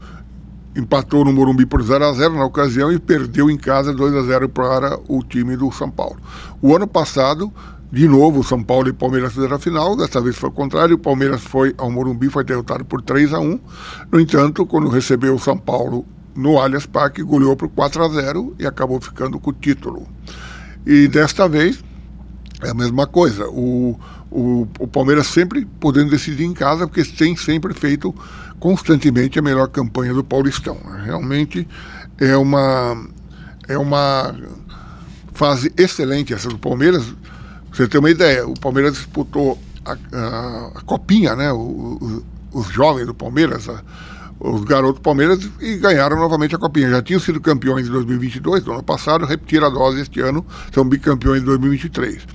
empatou 0.74 1.24
no 1.24 1.32
Morumbi 1.32 1.66
por 1.66 1.82
0 1.82 2.04
a 2.04 2.12
0 2.12 2.34
na 2.34 2.44
ocasião 2.44 2.90
e 2.90 2.98
perdeu 2.98 3.50
em 3.50 3.58
casa 3.58 3.92
2 3.92 4.14
a 4.14 4.22
0 4.22 4.48
para 4.48 4.98
o 5.06 5.22
time 5.22 5.56
do 5.56 5.70
São 5.70 5.90
Paulo. 5.90 6.16
O 6.60 6.74
ano 6.74 6.86
passado, 6.86 7.52
de 7.92 8.08
novo, 8.08 8.42
São 8.42 8.62
Paulo 8.62 8.88
e 8.88 8.92
Palmeiras 8.94 9.34
fizeram 9.34 9.56
a 9.56 9.58
final, 9.58 9.94
dessa 9.94 10.18
vez 10.18 10.34
foi 10.34 10.48
o 10.48 10.52
contrário, 10.52 10.94
o 10.94 10.98
Palmeiras 10.98 11.42
foi 11.42 11.74
ao 11.76 11.90
Morumbi, 11.90 12.30
foi 12.30 12.42
derrotado 12.42 12.86
por 12.86 13.02
3 13.02 13.34
a 13.34 13.38
1 13.38 13.60
No 14.10 14.18
entanto, 14.18 14.64
quando 14.64 14.88
recebeu 14.88 15.34
o 15.34 15.38
São 15.38 15.58
Paulo 15.58 16.06
no 16.34 16.58
Allianz 16.58 16.86
Parque, 16.86 17.22
goleou 17.22 17.54
por 17.54 17.68
4 17.68 18.02
a 18.02 18.08
0 18.08 18.56
e 18.58 18.66
acabou 18.66 18.98
ficando 18.98 19.38
com 19.38 19.50
o 19.50 19.52
título. 19.52 20.08
E 20.86 21.06
desta 21.06 21.46
vez, 21.46 21.84
é 22.62 22.70
a 22.70 22.74
mesma 22.74 23.06
coisa. 23.06 23.46
O, 23.50 24.00
o, 24.30 24.66
o 24.78 24.88
Palmeiras 24.88 25.26
sempre 25.26 25.66
podendo 25.78 26.08
decidir 26.08 26.44
em 26.44 26.54
casa, 26.54 26.86
porque 26.86 27.04
tem 27.04 27.36
sempre 27.36 27.74
feito 27.74 28.14
constantemente 28.58 29.38
a 29.38 29.42
melhor 29.42 29.68
campanha 29.68 30.14
do 30.14 30.24
Paulistão. 30.24 30.78
Realmente 31.04 31.68
é 32.18 32.38
uma, 32.38 33.06
é 33.68 33.76
uma 33.76 34.34
fase 35.34 35.70
excelente 35.76 36.32
essa 36.32 36.48
do 36.48 36.58
Palmeiras. 36.58 37.04
Você 37.72 37.88
ter 37.88 37.98
uma 37.98 38.10
ideia, 38.10 38.46
o 38.46 38.54
Palmeiras 38.54 38.94
disputou 38.94 39.58
a, 39.84 39.96
a, 40.12 40.72
a 40.74 40.80
copinha, 40.82 41.34
né? 41.34 41.50
O, 41.52 41.56
o, 41.56 42.24
os 42.52 42.68
jovens 42.68 43.06
do 43.06 43.14
Palmeiras, 43.14 43.68
a, 43.68 43.82
os 44.38 44.62
garotos 44.64 44.96
do 44.96 45.00
Palmeiras, 45.00 45.48
e 45.60 45.76
ganharam 45.76 46.16
novamente 46.16 46.54
a 46.54 46.58
copinha. 46.58 46.90
Já 46.90 47.02
tinham 47.02 47.20
sido 47.20 47.40
campeões 47.40 47.88
em 47.88 47.90
2022, 47.90 48.64
no 48.64 48.74
ano 48.74 48.82
passado, 48.82 49.24
repetiram 49.24 49.68
a 49.68 49.70
dose 49.70 50.00
este 50.00 50.20
ano, 50.20 50.44
são 50.72 50.84
bicampeões 50.84 51.42
em 51.42 51.44
2023. 51.46 52.26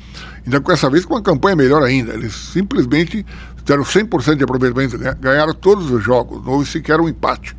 Então, 0.47 0.62
com 0.62 0.71
essa 0.71 0.89
vez, 0.89 1.06
com 1.06 1.13
uma 1.13 1.21
campanha 1.21 1.56
melhor 1.56 1.84
ainda. 1.84 2.13
Eles 2.13 2.34
simplesmente 2.34 3.26
deram 3.65 3.84
100% 3.84 4.38
de 4.38 4.43
aproveitamento, 4.43 4.97
ganharam 5.19 5.54
todos 5.54 5.91
os 5.91 6.04
jogos, 6.04 6.43
não 6.43 6.54
houve 6.54 6.65
sequer 6.65 7.00
um 7.00 7.08
empate. 7.08 7.56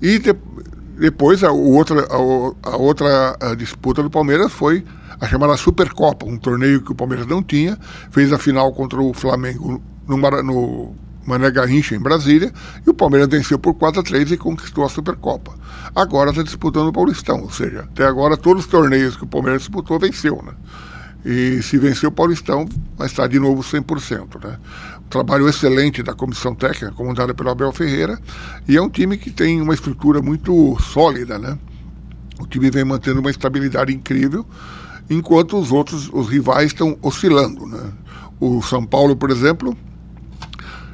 E 0.00 0.18
de, 0.18 0.36
depois, 0.98 1.42
a, 1.42 1.50
outra, 1.50 2.06
a, 2.62 2.76
outra 2.76 3.36
disputa 3.56 4.02
do 4.02 4.10
Palmeiras 4.10 4.52
foi 4.52 4.84
a 5.20 5.26
chamada 5.26 5.56
Supercopa, 5.56 6.26
um 6.26 6.38
torneio 6.38 6.82
que 6.82 6.92
o 6.92 6.94
Palmeiras 6.94 7.26
não 7.26 7.42
tinha, 7.42 7.78
fez 8.10 8.32
a 8.32 8.38
final 8.38 8.72
contra 8.72 9.00
o 9.00 9.12
Flamengo 9.12 9.80
no, 10.06 10.16
no 10.16 10.94
Mané 11.26 11.50
Garrincha, 11.50 11.94
em 11.94 12.00
Brasília, 12.00 12.52
e 12.86 12.90
o 12.90 12.94
Palmeiras 12.94 13.28
venceu 13.28 13.58
por 13.58 13.74
4 13.74 14.00
a 14.00 14.04
3 14.04 14.32
e 14.32 14.36
conquistou 14.36 14.84
a 14.84 14.88
Supercopa. 14.88 15.52
Agora 15.94 16.30
está 16.30 16.42
disputando 16.42 16.88
o 16.88 16.92
Paulistão, 16.92 17.42
ou 17.42 17.50
seja, 17.50 17.80
até 17.80 18.04
agora 18.04 18.36
todos 18.36 18.64
os 18.64 18.70
torneios 18.70 19.16
que 19.16 19.24
o 19.24 19.26
Palmeiras 19.26 19.62
disputou 19.62 19.98
venceu, 19.98 20.42
né? 20.44 20.52
E 21.24 21.60
se 21.60 21.76
vencer 21.76 22.08
o 22.08 22.12
Paulistão, 22.12 22.68
vai 22.96 23.08
estar 23.08 23.26
de 23.26 23.40
novo 23.40 23.60
100%, 23.60 24.44
né? 24.44 24.58
Trabalho 25.10 25.48
excelente 25.48 26.02
da 26.02 26.14
comissão 26.14 26.54
técnica, 26.54 26.92
comandada 26.92 27.34
pelo 27.34 27.50
Abel 27.50 27.72
Ferreira, 27.72 28.20
e 28.68 28.76
é 28.76 28.82
um 28.82 28.88
time 28.88 29.16
que 29.16 29.30
tem 29.30 29.60
uma 29.60 29.74
estrutura 29.74 30.22
muito 30.22 30.78
sólida, 30.80 31.38
né? 31.38 31.58
O 32.38 32.46
time 32.46 32.70
vem 32.70 32.84
mantendo 32.84 33.20
uma 33.20 33.30
estabilidade 33.30 33.92
incrível, 33.92 34.46
enquanto 35.08 35.58
os 35.58 35.72
outros, 35.72 36.10
os 36.12 36.28
rivais 36.28 36.66
estão 36.66 36.96
oscilando, 37.02 37.66
né? 37.66 37.92
O 38.38 38.60
São 38.62 38.84
Paulo, 38.84 39.16
por 39.16 39.30
exemplo, 39.30 39.76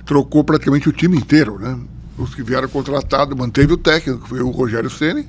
trocou 0.05 0.45
praticamente 0.45 0.89
o 0.89 0.93
time 0.93 1.17
inteiro, 1.17 1.59
né? 1.59 1.79
Os 2.17 2.35
que 2.35 2.43
vieram 2.43 2.69
contratados, 2.69 3.37
manteve 3.37 3.73
o 3.73 3.77
técnico, 3.77 4.29
foi 4.29 4.41
o 4.41 4.51
Rogério 4.51 4.91
Ceni, 4.91 5.27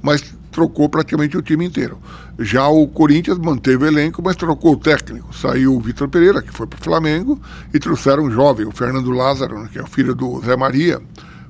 mas 0.00 0.22
trocou 0.50 0.88
praticamente 0.88 1.36
o 1.36 1.42
time 1.42 1.64
inteiro. 1.64 1.98
Já 2.38 2.66
o 2.68 2.86
Corinthians 2.88 3.38
manteve 3.38 3.84
o 3.84 3.86
elenco, 3.86 4.22
mas 4.22 4.36
trocou 4.36 4.72
o 4.72 4.76
técnico. 4.76 5.34
Saiu 5.34 5.76
o 5.76 5.80
Vitor 5.80 6.08
Pereira, 6.08 6.40
que 6.40 6.52
foi 6.52 6.66
para 6.66 6.78
o 6.78 6.82
Flamengo, 6.82 7.40
e 7.74 7.78
trouxeram 7.78 8.24
um 8.24 8.30
jovem, 8.30 8.66
o 8.66 8.72
Fernando 8.72 9.10
Lázaro, 9.10 9.60
né, 9.60 9.68
que 9.70 9.78
é 9.78 9.82
o 9.82 9.86
filho 9.86 10.14
do 10.14 10.40
Zé 10.40 10.56
Maria, 10.56 11.00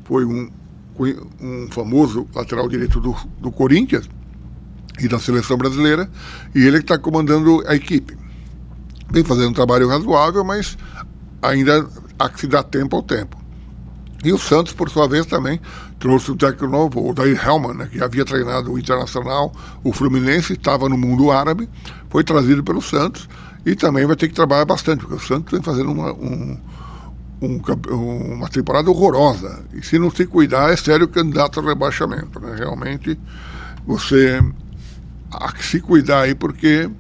foi 0.05 0.25
um, 0.25 0.51
um 1.41 1.69
famoso 1.71 2.27
lateral 2.35 2.69
direito 2.69 3.01
do, 3.01 3.15
do 3.39 3.53
Corinthians 3.53 4.09
e 5.01 5.09
da 5.09 5.19
seleção 5.19 5.57
brasileira, 5.57 6.11
e 6.55 6.67
ele 6.67 6.79
que 6.79 6.85
está 6.85 6.99
comandando 6.99 7.63
a 7.67 7.75
equipe. 7.75 8.17
Vem 9.11 9.25
fazendo 9.25 9.51
um 9.51 9.55
trabalho 9.55 9.89
razoável, 9.89 10.45
mas 10.45 10.77
ainda 11.43 11.87
há 12.19 12.29
que 12.29 12.41
se 12.41 12.47
dar 12.47 12.63
tempo 12.63 12.97
ao 12.97 13.03
tempo. 13.03 13.41
E 14.23 14.33
o 14.33 14.39
Santos, 14.39 14.73
por 14.73 14.91
sua 14.91 15.09
vez, 15.09 15.25
também 15.25 15.61
trouxe 15.99 16.31
um 16.31 16.37
técnico 16.37 16.67
novo, 16.67 17.09
o 17.09 17.15
Dair 17.15 17.41
Hellman, 17.43 17.75
né, 17.75 17.89
que 17.91 18.03
havia 18.03 18.25
treinado 18.25 18.73
o 18.73 18.79
Internacional, 18.79 19.53
o 19.83 19.93
Fluminense, 19.93 20.53
estava 20.53 20.89
no 20.89 20.97
mundo 20.97 21.31
árabe, 21.31 21.69
foi 22.09 22.23
trazido 22.23 22.63
pelo 22.63 22.83
Santos 22.83 23.29
e 23.65 23.75
também 23.75 24.07
vai 24.07 24.17
ter 24.17 24.29
que 24.29 24.35
trabalhar 24.35 24.65
bastante, 24.65 25.01
porque 25.01 25.17
o 25.17 25.27
Santos 25.27 25.53
vem 25.53 25.63
fazendo 25.63 25.91
uma, 25.91 26.13
um, 26.13 26.59
um, 27.41 28.35
uma 28.35 28.49
temporada 28.49 28.91
horrorosa. 28.91 29.63
E 29.73 29.83
se 29.83 29.99
não 29.99 30.11
se 30.11 30.27
cuidar, 30.27 30.73
é 30.73 30.77
sério 30.77 31.09
candidato 31.09 31.61
ao 31.61 31.67
rebaixamento. 31.67 32.41
Né? 32.41 32.57
Realmente, 32.59 33.19
você 33.87 34.41
há 35.31 35.53
que 35.53 35.65
se 35.65 35.81
cuidar 35.81 36.23
aí, 36.23 36.35
porque 36.35 36.91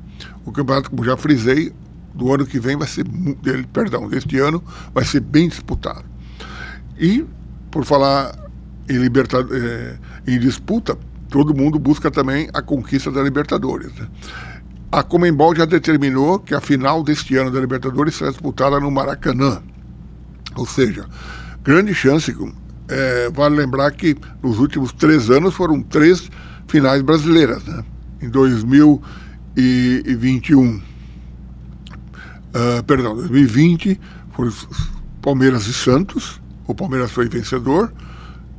o 0.44 0.52
campeonato, 0.52 0.90
como 0.90 1.04
já 1.04 1.16
frisei, 1.16 1.72
do 2.14 2.32
ano 2.32 2.44
que 2.44 2.58
vem 2.58 2.76
vai 2.76 2.88
ser, 2.88 3.04
perdão, 3.72 4.08
deste 4.08 4.38
ano 4.38 4.62
vai 4.92 5.04
ser 5.04 5.20
bem 5.20 5.48
disputado. 5.48 6.04
E, 6.98 7.24
por 7.70 7.84
falar 7.84 8.36
em, 8.88 8.98
libertad 8.98 9.46
eh, 9.50 9.96
em 10.26 10.38
disputa, 10.38 10.98
todo 11.28 11.54
mundo 11.54 11.78
busca 11.78 12.10
também 12.10 12.48
a 12.52 12.60
conquista 12.60 13.10
da 13.10 13.22
Libertadores. 13.22 13.94
Né? 13.94 14.08
A 14.92 15.02
Comembol 15.02 15.54
já 15.54 15.64
determinou 15.64 16.40
que 16.40 16.54
a 16.54 16.60
final 16.60 17.02
deste 17.02 17.36
ano 17.36 17.50
da 17.50 17.60
Libertadores 17.60 18.16
será 18.16 18.30
disputada 18.30 18.80
no 18.80 18.90
Maracanã. 18.90 19.62
Ou 20.56 20.66
seja, 20.66 21.06
grande 21.62 21.94
chance. 21.94 22.36
É, 22.88 23.30
vale 23.30 23.54
lembrar 23.54 23.92
que 23.92 24.16
nos 24.42 24.58
últimos 24.58 24.92
três 24.92 25.30
anos 25.30 25.54
foram 25.54 25.80
três 25.80 26.28
finais 26.66 27.02
brasileiras. 27.02 27.64
Né? 27.64 27.84
Em 28.22 28.28
2021, 28.28 30.76
uh, 30.76 30.83
ah, 32.52 32.83
perdão, 32.87 33.16
2020 33.16 33.98
foram 34.33 34.52
Palmeiras 35.22 35.66
e 35.66 35.72
Santos 35.72 36.38
o 36.70 36.74
Palmeiras 36.74 37.11
foi 37.11 37.28
vencedor. 37.28 37.92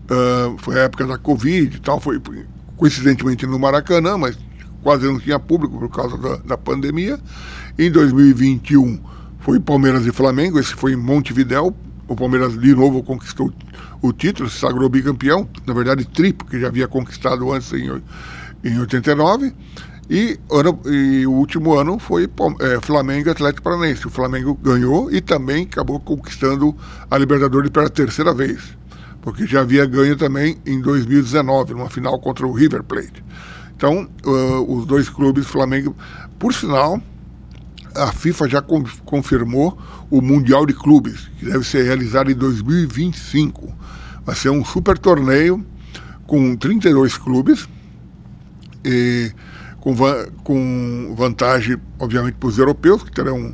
Uh, 0.04 0.58
foi 0.58 0.80
a 0.80 0.84
época 0.84 1.08
da 1.08 1.18
Covid 1.18 1.78
e 1.78 1.80
tal, 1.80 2.00
foi 2.00 2.22
coincidentemente 2.76 3.46
no 3.46 3.58
Maracanã, 3.58 4.18
mas 4.18 4.38
quase 4.84 5.06
não 5.06 5.20
tinha 5.20 5.40
público 5.40 5.80
por 5.80 5.90
causa 5.90 6.18
da, 6.18 6.36
da 6.38 6.58
pandemia. 6.58 7.18
Em 7.80 7.90
2021 7.90 9.00
foi 9.40 9.60
Palmeiras 9.60 10.06
e 10.06 10.12
Flamengo, 10.12 10.60
esse 10.60 10.74
foi 10.74 10.94
em 10.94 10.98
Montevidéu. 10.98 11.76
O 12.08 12.16
Palmeiras 12.16 12.60
de 12.60 12.76
novo 12.76 13.02
conquistou 13.02 13.54
o 14.02 14.12
título, 14.12 14.50
se 14.50 14.60
sagrou 14.60 14.90
bicampeão, 14.90 15.48
na 15.66 15.74
verdade 15.74 16.04
triplo, 16.04 16.46
que 16.46 16.60
já 16.60 16.68
havia 16.68 16.90
conquistado 16.90 17.50
antes 17.54 17.72
em, 17.72 17.90
em 18.64 18.80
89. 18.80 19.54
E, 20.10 20.38
e 20.86 21.26
o 21.26 21.32
último 21.32 21.74
ano 21.74 21.98
foi 21.98 22.30
é, 22.60 22.82
Flamengo 22.82 23.30
e 23.30 23.32
Atlético 23.32 23.64
Paranaense. 23.64 24.08
O 24.08 24.10
Flamengo 24.10 24.54
ganhou 24.56 25.12
e 25.12 25.22
também 25.22 25.64
acabou 25.64 26.00
conquistando 26.00 26.76
a 27.10 27.18
Libertadores 27.18 27.70
pela 27.70 27.90
terceira 27.90 28.34
vez, 28.34 28.78
porque 29.22 29.46
já 29.46 29.62
havia 29.62 29.86
ganho 29.86 30.18
também 30.18 30.58
em 30.66 30.82
2019, 30.82 31.74
numa 31.74 31.90
final 31.90 32.20
contra 32.20 32.46
o 32.46 32.52
River 32.52 32.84
Plate. 32.84 33.24
Então, 33.76 34.08
uh, 34.26 34.76
os 34.78 34.86
dois 34.86 35.10
clubes, 35.10 35.48
Flamengo, 35.48 35.96
por 36.38 36.54
sinal, 36.54 37.02
a 37.96 38.12
FIFA 38.12 38.50
já 38.50 38.62
confirmou 39.06 39.78
o 40.10 40.22
Mundial 40.22 40.66
de 40.66 40.74
Clubes, 40.74 41.30
que 41.40 41.46
deve 41.46 41.64
ser 41.66 41.84
realizado 41.84 42.30
em 42.32 42.36
2025. 42.36 43.74
Vai 44.26 44.36
ser 44.36 44.50
um 44.50 44.64
super 44.64 44.98
torneio 44.98 45.66
com 46.28 46.56
32 46.56 47.18
clubes. 47.18 47.68
E 48.84 49.32
com, 49.80 49.96
com 50.44 51.14
vantagem, 51.18 51.78
obviamente, 52.00 52.36
para 52.36 52.50
os 52.50 52.58
europeus, 52.58 53.04
que 53.04 53.12
terão 53.12 53.54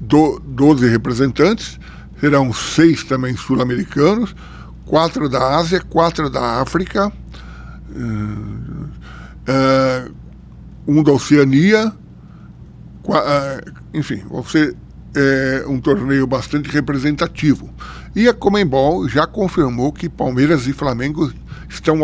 do, 0.00 0.40
12 0.40 0.88
representantes, 0.88 1.78
serão 2.20 2.52
seis 2.52 3.04
também 3.04 3.36
sul-americanos, 3.36 4.34
quatro 4.86 5.28
da 5.28 5.56
Ásia, 5.56 5.80
quatro 5.80 6.30
da 6.30 6.60
África, 6.60 7.08
uh, 7.08 8.88
uh, 9.48 10.14
um 10.86 11.02
da 11.02 11.12
Oceania, 11.12 11.92
uh, 13.04 13.72
enfim, 13.92 14.22
vai 14.30 14.42
ser 14.44 14.76
um 15.66 15.80
torneio 15.80 16.26
bastante 16.26 16.70
representativo. 16.70 17.70
E 18.14 18.28
a 18.28 18.34
Comembol 18.34 19.08
já 19.08 19.26
confirmou 19.26 19.92
que 19.92 20.08
Palmeiras 20.08 20.66
e 20.66 20.72
Flamengo 20.72 21.32
estão 21.68 22.00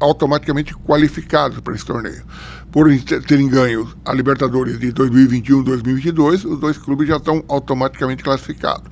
automaticamente 0.00 0.74
qualificados 0.74 1.60
para 1.60 1.74
esse 1.74 1.84
torneio 1.84 2.24
por 2.70 2.88
terem 3.26 3.48
ganho 3.48 3.88
a 4.04 4.12
Libertadores 4.12 4.78
de 4.78 4.92
2021 4.92 5.60
e 5.60 5.64
2022, 5.64 6.44
os 6.44 6.60
dois 6.60 6.76
clubes 6.76 7.08
já 7.08 7.16
estão 7.16 7.42
automaticamente 7.48 8.22
classificados. 8.22 8.90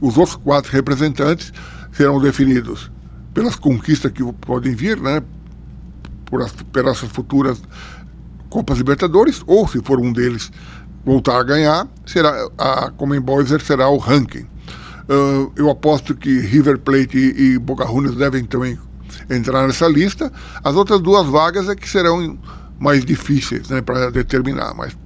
Os 0.00 0.16
outros 0.16 0.36
quatro 0.36 0.72
representantes 0.72 1.52
serão 1.92 2.20
definidos 2.20 2.90
pelas 3.34 3.56
conquistas 3.56 4.10
que 4.12 4.22
podem 4.32 4.74
vir, 4.74 4.98
né, 4.98 5.22
por 6.24 6.42
as, 6.42 6.52
pelas 6.72 6.98
futuras 6.98 7.60
Copas 8.48 8.78
Libertadores, 8.78 9.42
ou 9.46 9.68
se 9.68 9.80
for 9.82 10.00
um 10.00 10.12
deles 10.12 10.50
voltar 11.04 11.38
a 11.38 11.42
ganhar, 11.42 11.88
será 12.06 12.48
a 12.58 12.90
Comembol 12.90 13.40
exercerá 13.40 13.88
o 13.88 13.96
ranking. 13.96 14.46
Uh, 15.08 15.52
eu 15.56 15.68
aposto 15.68 16.14
que 16.14 16.38
River 16.38 16.78
Plate 16.78 17.18
e, 17.18 17.54
e 17.54 17.58
Boca 17.58 17.84
Juniors 17.86 18.16
devem 18.16 18.44
também 18.44 18.78
entrar 19.28 19.66
nessa 19.66 19.88
lista. 19.88 20.32
As 20.62 20.76
outras 20.76 21.00
duas 21.00 21.26
vagas 21.26 21.68
é 21.68 21.74
que 21.74 21.88
serão 21.88 22.38
mais 22.78 23.04
difíceis 23.04 23.68
né, 23.68 23.82
para 23.82 24.10
determinar. 24.10 24.72
Mas 24.74 24.96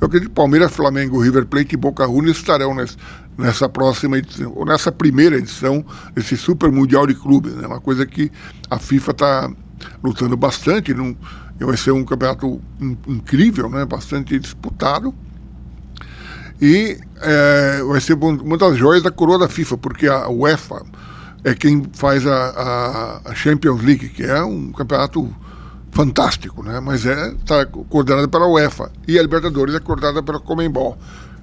eu 0.00 0.06
acredito 0.06 0.30
que 0.30 0.34
Palmeiras, 0.34 0.72
Flamengo, 0.72 1.20
River 1.20 1.46
Plate 1.46 1.74
e 1.74 1.76
Boca 1.76 2.06
Juniors 2.06 2.38
estarão 2.38 2.74
nessa, 2.74 2.96
nessa 3.36 3.68
próxima 3.68 4.18
edição, 4.18 4.52
ou 4.54 4.64
nessa 4.64 4.90
primeira 4.90 5.36
edição 5.36 5.84
desse 6.14 6.36
Super 6.36 6.70
Mundial 6.70 7.06
de 7.06 7.14
Clubes. 7.14 7.54
Né, 7.54 7.66
uma 7.66 7.80
coisa 7.80 8.06
que 8.06 8.30
a 8.70 8.78
FIFA 8.78 9.10
está 9.10 9.50
lutando 10.02 10.36
bastante. 10.36 10.94
Num, 10.94 11.14
vai 11.58 11.76
ser 11.76 11.92
um 11.92 12.04
campeonato 12.04 12.60
incrível, 13.06 13.68
né, 13.68 13.84
bastante 13.84 14.38
disputado. 14.38 15.14
E 16.60 16.98
é, 17.22 17.82
vai 17.84 18.00
ser 18.00 18.14
uma 18.14 18.56
das 18.58 18.76
joias 18.76 19.02
da 19.02 19.10
coroa 19.10 19.38
da 19.38 19.48
FIFA, 19.48 19.78
porque 19.78 20.06
a 20.06 20.28
UEFA 20.28 20.82
é 21.42 21.54
quem 21.54 21.82
faz 21.92 22.26
a, 22.26 23.20
a 23.24 23.34
Champions 23.34 23.82
League, 23.82 24.10
que 24.10 24.22
é 24.22 24.42
um 24.42 24.70
campeonato 24.72 25.34
fantástico, 25.90 26.62
né? 26.62 26.80
Mas 26.80 27.06
é 27.06 27.34
tá 27.46 27.64
coordenada 27.66 28.28
pela 28.28 28.46
UEFA 28.46 28.92
e 29.08 29.18
a 29.18 29.22
Libertadores 29.22 29.74
é 29.74 29.80
coordenada 29.80 30.22
pela 30.22 30.38
Comembol. 30.38 30.98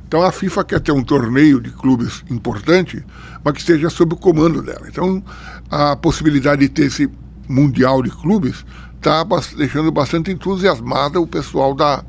Então 0.07 0.21
a 0.21 0.31
FIFA 0.31 0.63
quer 0.63 0.79
ter 0.79 0.91
um 0.91 1.03
torneio 1.03 1.59
de 1.59 1.69
clubes 1.71 2.23
importante, 2.29 3.03
mas 3.43 3.53
que 3.53 3.59
esteja 3.59 3.89
sob 3.89 4.13
o 4.13 4.17
comando 4.17 4.61
dela. 4.61 4.87
Então 4.87 5.21
a 5.69 5.95
possibilidade 5.95 6.61
de 6.61 6.69
ter 6.69 6.85
esse 6.85 7.09
mundial 7.47 8.01
de 8.01 8.09
clubes 8.09 8.65
está 8.95 9.25
deixando 9.57 9.91
bastante 9.91 10.31
entusiasmada 10.31 11.19
o 11.19 11.27
pessoal 11.27 11.73
da, 11.73 12.03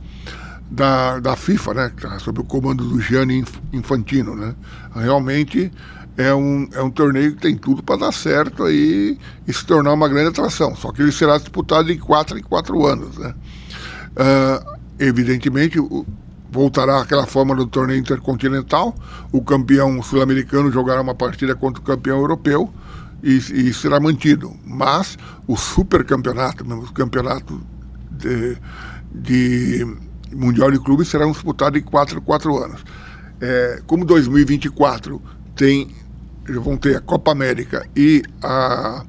da, 0.70 1.18
da 1.18 1.36
FIFA, 1.36 1.74
né? 1.74 1.92
Tá 2.00 2.18
sob 2.18 2.40
o 2.40 2.44
comando 2.44 2.84
do 2.84 3.00
Gianni 3.00 3.44
Infantino, 3.72 4.34
né? 4.34 4.54
Realmente 4.94 5.72
é 6.16 6.34
um, 6.34 6.68
é 6.72 6.82
um 6.82 6.90
torneio 6.90 7.34
que 7.34 7.40
tem 7.40 7.56
tudo 7.56 7.82
para 7.82 8.00
dar 8.00 8.12
certo 8.12 8.64
aí 8.64 9.18
e 9.46 9.52
se 9.52 9.64
tornar 9.64 9.92
uma 9.92 10.08
grande 10.08 10.28
atração. 10.28 10.74
Só 10.76 10.92
que 10.92 11.00
ele 11.00 11.12
será 11.12 11.38
disputado 11.38 11.88
de 11.88 11.96
quatro 11.96 12.38
em 12.38 12.42
quatro 12.42 12.86
anos, 12.86 13.16
né? 13.16 13.34
Uh, 14.10 14.78
evidentemente, 14.98 15.78
voltará 16.50 17.00
aquela 17.00 17.26
forma 17.26 17.54
do 17.54 17.66
torneio 17.66 18.00
intercontinental. 18.00 18.94
O 19.32 19.42
campeão 19.42 20.02
sul-americano 20.02 20.72
jogará 20.72 21.00
uma 21.00 21.14
partida 21.14 21.54
contra 21.54 21.80
o 21.80 21.84
campeão 21.84 22.18
europeu 22.18 22.72
e, 23.22 23.36
e 23.36 23.72
será 23.72 24.00
mantido. 24.00 24.52
Mas 24.66 25.16
o 25.46 25.56
supercampeonato, 25.56 26.64
o 26.64 26.92
campeonato 26.92 27.60
de, 28.10 28.56
de 29.14 29.86
Mundial 30.32 30.70
de 30.70 30.78
Clubes 30.78 31.08
será 31.08 31.26
disputado 31.26 31.78
em 31.78 31.82
4 31.82 32.20
4 32.20 32.64
anos. 32.64 32.84
É, 33.40 33.82
como 33.86 34.04
2024 34.04 35.20
tem 35.54 35.94
vão 36.60 36.76
ter 36.76 36.96
a 36.96 37.00
Copa 37.00 37.30
América 37.30 37.86
e 37.94 38.22
a, 38.42 39.04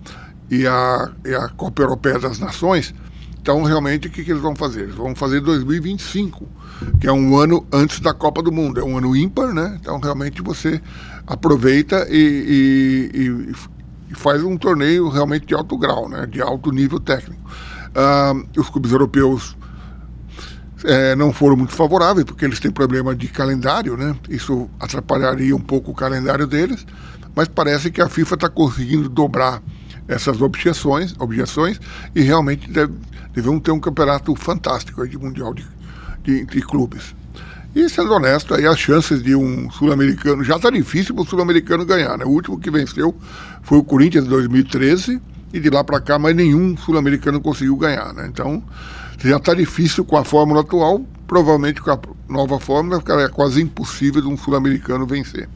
e 0.49 0.67
a, 0.67 1.11
e 1.25 1.33
a 1.33 1.47
Copa 1.49 1.81
Europeia 1.81 2.19
das 2.19 2.37
Nações, 2.37 2.93
então 3.41 3.63
realmente 3.63 4.07
o 4.07 4.11
que, 4.11 4.25
que 4.25 4.31
eles 4.31 4.41
vão 4.41 4.55
fazer? 4.55 4.81
Eles 4.81 4.95
vão 4.95 5.15
fazer 5.15 5.39
2025 5.39 6.59
que 6.99 7.07
é 7.07 7.11
um 7.11 7.37
ano 7.37 7.65
antes 7.71 7.99
da 7.99 8.13
Copa 8.13 8.41
do 8.41 8.51
Mundo. 8.51 8.79
É 8.79 8.83
um 8.83 8.97
ano 8.97 9.15
ímpar, 9.15 9.53
né? 9.53 9.77
Então 9.79 9.99
realmente 9.99 10.41
você 10.41 10.81
aproveita 11.27 12.07
e, 12.09 13.09
e, 13.13 13.51
e 14.11 14.15
faz 14.15 14.43
um 14.43 14.57
torneio 14.57 15.09
realmente 15.09 15.45
de 15.45 15.53
alto 15.53 15.77
grau, 15.77 16.07
né? 16.09 16.25
De 16.25 16.41
alto 16.41 16.71
nível 16.71 16.99
técnico. 16.99 17.41
Uh, 17.89 18.59
os 18.59 18.69
clubes 18.69 18.91
europeus 18.91 19.57
é, 20.83 21.15
não 21.15 21.33
foram 21.33 21.55
muito 21.55 21.73
favoráveis, 21.73 22.25
porque 22.25 22.45
eles 22.45 22.59
têm 22.59 22.71
problema 22.71 23.15
de 23.15 23.27
calendário, 23.27 23.97
né? 23.97 24.15
Isso 24.29 24.69
atrapalharia 24.79 25.55
um 25.55 25.61
pouco 25.61 25.91
o 25.91 25.95
calendário 25.95 26.47
deles, 26.47 26.85
mas 27.35 27.47
parece 27.47 27.91
que 27.91 28.01
a 28.01 28.09
FIFA 28.09 28.35
está 28.35 28.49
conseguindo 28.49 29.09
dobrar 29.09 29.61
essas 30.07 30.41
objeções, 30.41 31.13
objeções 31.19 31.79
e 32.15 32.21
realmente 32.21 32.69
deve, 32.69 32.93
devemos 33.31 33.61
ter 33.61 33.71
um 33.71 33.79
campeonato 33.79 34.33
fantástico 34.35 35.07
de 35.07 35.17
Mundial 35.17 35.53
de, 35.53 35.65
de, 36.23 36.45
de 36.45 36.61
clubes. 36.61 37.13
E 37.75 37.87
sendo 37.87 38.11
honesto, 38.11 38.55
aí 38.55 38.65
as 38.65 38.79
chances 38.79 39.21
de 39.21 39.35
um 39.35 39.69
sul-americano, 39.69 40.43
já 40.43 40.55
está 40.55 40.71
difícil 40.71 41.13
para 41.13 41.23
o 41.23 41.27
sul-americano 41.27 41.85
ganhar, 41.85 42.17
né? 42.17 42.25
O 42.25 42.29
último 42.29 42.59
que 42.59 42.71
venceu 42.71 43.15
foi 43.61 43.77
o 43.77 43.83
Corinthians 43.83 44.25
em 44.25 44.29
2013 44.29 45.21
e 45.53 45.59
de 45.59 45.69
lá 45.69 45.83
para 45.83 46.01
cá 46.01 46.17
mais 46.17 46.35
nenhum 46.35 46.75
sul-americano 46.75 47.39
conseguiu 47.39 47.75
ganhar, 47.77 48.11
né? 48.13 48.27
Então 48.27 48.63
já 49.27 49.37
está 49.37 49.53
difícil 49.53 50.05
com 50.05 50.17
a 50.17 50.23
fórmula 50.23 50.61
atual, 50.61 51.03
provavelmente 51.27 51.81
com 51.81 51.91
a 51.91 51.99
nova 52.27 52.59
fórmula 52.59 53.03
é 53.21 53.27
quase 53.27 53.61
impossível 53.61 54.21
de 54.21 54.27
um 54.27 54.37
sul-americano 54.37 55.05
vencer. 55.05 55.47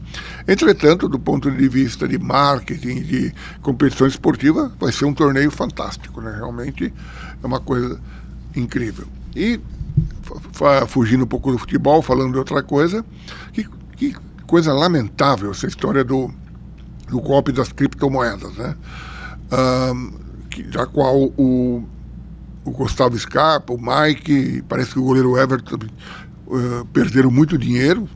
Entretanto, 0.46 1.08
do 1.08 1.18
ponto 1.18 1.50
de 1.50 1.68
vista 1.68 2.06
de 2.06 2.18
marketing, 2.18 3.02
de 3.02 3.34
competição 3.62 4.06
esportiva, 4.06 4.72
vai 4.78 4.92
ser 4.92 5.06
um 5.06 5.14
torneio 5.14 5.50
fantástico, 5.50 6.20
né? 6.20 6.32
Realmente 6.36 6.92
é 7.42 7.46
uma 7.46 7.58
coisa 7.58 8.00
incrível. 8.54 9.06
E 9.34 9.60
fugindo 10.86 11.24
um 11.24 11.26
pouco 11.26 11.50
do 11.50 11.58
futebol, 11.58 12.02
falando 12.02 12.32
de 12.32 12.38
outra 12.38 12.62
coisa, 12.62 13.04
que, 13.52 13.66
que 13.96 14.14
coisa 14.46 14.72
lamentável 14.72 15.50
essa 15.50 15.66
história 15.66 16.04
do, 16.04 16.30
do 17.08 17.20
golpe 17.20 17.52
das 17.52 17.72
criptomoedas, 17.72 18.54
né? 18.54 18.76
Um, 19.52 20.24
da 20.70 20.86
qual 20.86 21.32
o, 21.36 21.84
o 22.64 22.70
Gustavo 22.70 23.18
Scarpa, 23.18 23.72
o 23.72 23.78
Mike, 23.78 24.62
parece 24.68 24.92
que 24.92 24.98
o 24.98 25.04
goleiro 25.04 25.36
Everton 25.36 25.78
uh, 26.46 26.84
perderam 26.92 27.30
muito 27.30 27.58
dinheiro, 27.58 28.08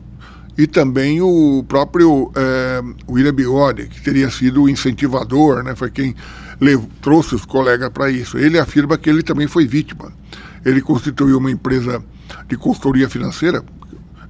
e 0.57 0.67
também 0.67 1.21
o 1.21 1.63
próprio 1.67 2.23
uh, 2.23 2.95
William 3.07 3.33
Bigode, 3.33 3.87
que 3.87 4.01
teria 4.01 4.29
sido 4.29 4.63
o 4.63 4.69
incentivador, 4.69 5.63
né? 5.63 5.75
foi 5.75 5.89
quem 5.89 6.13
levou, 6.59 6.89
trouxe 7.01 7.35
os 7.35 7.45
colegas 7.45 7.89
para 7.89 8.09
isso. 8.09 8.37
Ele 8.37 8.59
afirma 8.59 8.97
que 8.97 9.09
ele 9.09 9.23
também 9.23 9.47
foi 9.47 9.65
vítima 9.65 10.11
ele 10.65 10.81
constituiu 10.81 11.37
uma 11.37 11.51
empresa 11.51 12.03
de 12.47 12.57
consultoria 12.57 13.09
financeira. 13.09 13.63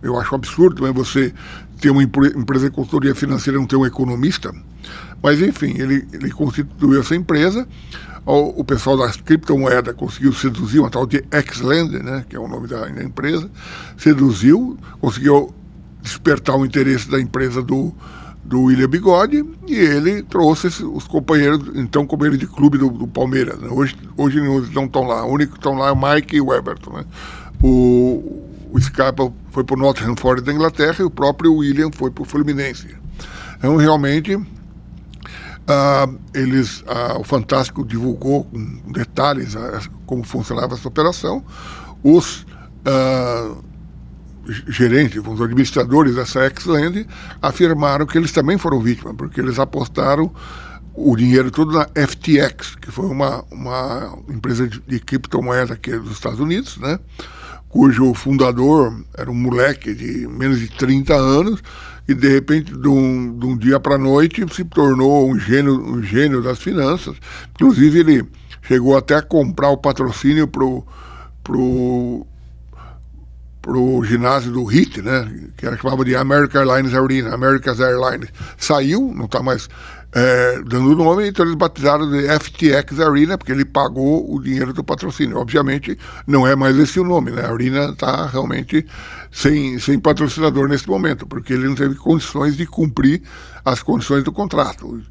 Eu 0.01 0.17
acho 0.19 0.33
absurdo 0.33 0.77
também 0.77 0.93
você 0.93 1.33
ter 1.79 1.89
uma 1.89 2.03
empresa 2.03 2.69
de 2.69 2.75
consultoria 2.75 3.15
financeira 3.15 3.57
e 3.57 3.61
não 3.61 3.67
ter 3.67 3.75
um 3.75 3.85
economista. 3.85 4.53
Mas, 5.21 5.41
enfim, 5.41 5.75
ele, 5.77 6.07
ele 6.13 6.31
constituiu 6.31 6.99
essa 6.99 7.15
empresa. 7.15 7.67
O, 8.25 8.63
pessoal 8.63 8.97
das 8.97 9.17
criptomoedas 9.17 9.95
conseguiu 9.95 10.31
seduzir 10.33 10.79
uma 10.79 10.89
tal 10.89 11.05
de 11.05 11.23
Xlander, 11.51 12.03
né, 12.03 12.25
que 12.29 12.35
é 12.35 12.39
o 12.39 12.47
nome 12.47 12.67
da, 12.67 12.85
da 12.85 13.03
empresa, 13.03 13.49
seduziu, 13.97 14.77
conseguiu 14.99 15.53
despertar 16.01 16.55
o 16.55 16.65
interesse 16.65 17.09
da 17.09 17.19
empresa 17.19 17.61
do, 17.61 17.93
do 18.43 18.63
William 18.63 18.87
Bigode 18.87 19.43
e 19.67 19.75
ele 19.75 20.23
trouxe 20.23 20.67
os 20.67 21.07
companheiros, 21.07 21.71
então, 21.75 22.05
companheiros 22.05 22.39
de 22.39 22.47
clube 22.47 22.77
do, 22.77 22.89
do 22.89 23.07
Palmeiras. 23.07 23.59
Né? 23.59 23.67
Hoje, 23.69 23.95
hoje 24.15 24.39
não 24.73 24.85
estão 24.85 25.03
lá, 25.03 25.25
o 25.25 25.33
único 25.33 25.53
que 25.53 25.59
estão 25.59 25.73
lá 25.73 25.89
é 25.89 25.91
o 25.91 25.95
Mike 25.95 26.35
e 26.35 26.41
o 26.41 26.53
Everton. 26.53 26.93
Né? 26.93 27.05
O, 27.61 28.43
o 28.71 28.79
Scarpa 28.79 29.31
foi 29.51 29.63
para 29.63 29.75
o 29.75 29.79
Nottingham 29.79 30.15
Forest 30.15 30.45
da 30.45 30.53
Inglaterra 30.53 30.95
e 30.99 31.03
o 31.03 31.09
próprio 31.09 31.53
William 31.53 31.91
foi 31.91 32.11
para 32.11 32.21
o 32.21 32.25
Fluminense. 32.25 32.87
Então, 33.57 33.75
realmente, 33.75 34.39
uh, 35.69 36.19
eles, 36.33 36.81
uh, 36.81 37.19
o 37.19 37.23
Fantástico 37.23 37.85
divulgou 37.85 38.45
com 38.45 38.91
detalhes 38.91 39.53
uh, 39.55 39.89
como 40.05 40.23
funcionava 40.23 40.73
essa 40.73 40.87
operação. 40.87 41.43
Os 42.03 42.45
gerentes, 44.67 45.21
os 45.23 45.41
administradores 45.41 46.15
dessa 46.15 46.45
Exland 46.47 47.05
afirmaram 47.41 48.05
que 48.05 48.17
eles 48.17 48.31
também 48.31 48.57
foram 48.57 48.79
vítimas, 48.79 49.13
porque 49.15 49.39
eles 49.39 49.59
apostaram 49.59 50.33
o 50.95 51.15
dinheiro 51.15 51.51
todo 51.51 51.71
na 51.71 51.85
FTX, 51.85 52.75
que 52.75 52.89
foi 52.89 53.05
uma, 53.05 53.43
uma 53.51 54.17
empresa 54.27 54.67
de, 54.67 54.81
de 54.87 54.99
criptomoeda 54.99 55.75
aqui 55.75 55.91
dos 55.91 56.13
Estados 56.13 56.39
Unidos, 56.39 56.77
né? 56.77 56.97
cujo 57.69 58.13
fundador 58.15 59.03
era 59.15 59.29
um 59.29 59.35
moleque 59.35 59.93
de 59.93 60.27
menos 60.27 60.59
de 60.59 60.67
30 60.69 61.13
anos 61.13 61.61
e 62.09 62.13
de 62.15 62.27
repente 62.27 62.75
de 62.75 62.87
um, 62.87 63.37
de 63.37 63.45
um 63.45 63.55
dia 63.55 63.79
para 63.79 63.93
a 63.93 63.97
noite 63.99 64.43
se 64.51 64.65
tornou 64.65 65.29
um 65.29 65.37
gênio, 65.37 65.79
um 65.79 66.01
gênio 66.01 66.41
das 66.41 66.57
finanças. 66.57 67.15
Inclusive 67.53 67.99
ele 67.99 68.27
chegou 68.63 68.97
até 68.97 69.15
a 69.15 69.21
comprar 69.21 69.69
o 69.69 69.77
patrocínio 69.77 70.47
para 70.47 70.65
o 70.65 72.25
para 73.61 73.77
o 73.77 74.03
ginásio 74.03 74.51
do 74.51 74.63
HIT, 74.63 75.01
né, 75.01 75.51
que 75.55 75.65
era 75.65 75.77
chamado 75.77 76.03
de 76.03 76.15
American 76.15 76.61
Airlines 76.61 76.95
Arena, 76.95 77.33
America's 77.35 77.79
Airlines, 77.79 78.29
saiu, 78.57 79.13
não 79.15 79.25
está 79.25 79.43
mais 79.43 79.69
é, 80.11 80.61
dando 80.65 80.95
nome, 80.95 81.27
então 81.27 81.45
eles 81.45 81.55
batizaram 81.55 82.09
de 82.09 82.27
FTX 82.39 82.99
Arena, 82.99 83.37
porque 83.37 83.51
ele 83.51 83.63
pagou 83.63 84.33
o 84.33 84.41
dinheiro 84.41 84.73
do 84.73 84.83
patrocínio. 84.83 85.37
Obviamente, 85.37 85.97
não 86.25 86.47
é 86.47 86.55
mais 86.55 86.77
esse 86.77 86.99
o 86.99 87.03
nome, 87.03 87.31
né? 87.31 87.43
A 87.43 87.51
Arena 87.51 87.89
está 87.91 88.25
realmente 88.25 88.85
sem, 89.31 89.77
sem 89.77 89.99
patrocinador 89.99 90.67
nesse 90.67 90.87
momento, 90.87 91.27
porque 91.27 91.53
ele 91.53 91.67
não 91.67 91.75
teve 91.75 91.95
condições 91.95 92.57
de 92.57 92.65
cumprir 92.65 93.21
as 93.63 93.83
condições 93.83 94.23
do 94.23 94.31
contrato. 94.31 95.01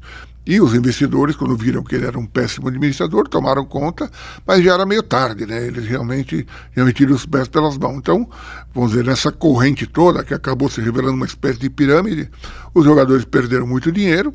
E 0.45 0.59
os 0.59 0.73
investidores, 0.73 1.35
quando 1.35 1.55
viram 1.55 1.83
que 1.83 1.95
ele 1.95 2.05
era 2.07 2.17
um 2.17 2.25
péssimo 2.25 2.67
administrador, 2.67 3.27
tomaram 3.27 3.63
conta, 3.63 4.09
mas 4.45 4.63
já 4.63 4.73
era 4.73 4.85
meio 4.85 5.03
tarde, 5.03 5.45
né? 5.45 5.67
Eles 5.67 5.85
realmente 5.85 6.45
tinham 6.73 6.87
metido 6.87 7.13
os 7.13 7.25
pés 7.25 7.47
pelas 7.47 7.77
mãos. 7.77 7.97
Então, 7.97 8.27
vamos 8.73 8.91
dizer, 8.91 9.05
nessa 9.05 9.31
corrente 9.31 9.85
toda, 9.85 10.23
que 10.23 10.33
acabou 10.33 10.67
se 10.67 10.81
revelando 10.81 11.13
uma 11.13 11.25
espécie 11.25 11.59
de 11.59 11.69
pirâmide, 11.69 12.29
os 12.73 12.83
jogadores 12.83 13.23
perderam 13.25 13.67
muito 13.67 13.91
dinheiro. 13.91 14.33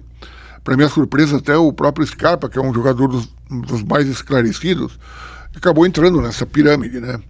Para 0.64 0.76
minha 0.76 0.88
surpresa, 0.88 1.36
até 1.36 1.56
o 1.56 1.72
próprio 1.72 2.06
Scarpa, 2.06 2.48
que 2.48 2.58
é 2.58 2.62
um 2.62 2.72
jogador 2.72 3.06
dos, 3.06 3.28
dos 3.68 3.82
mais 3.82 4.08
esclarecidos, 4.08 4.98
acabou 5.54 5.86
entrando 5.86 6.22
nessa 6.22 6.46
pirâmide, 6.46 7.00
né? 7.00 7.20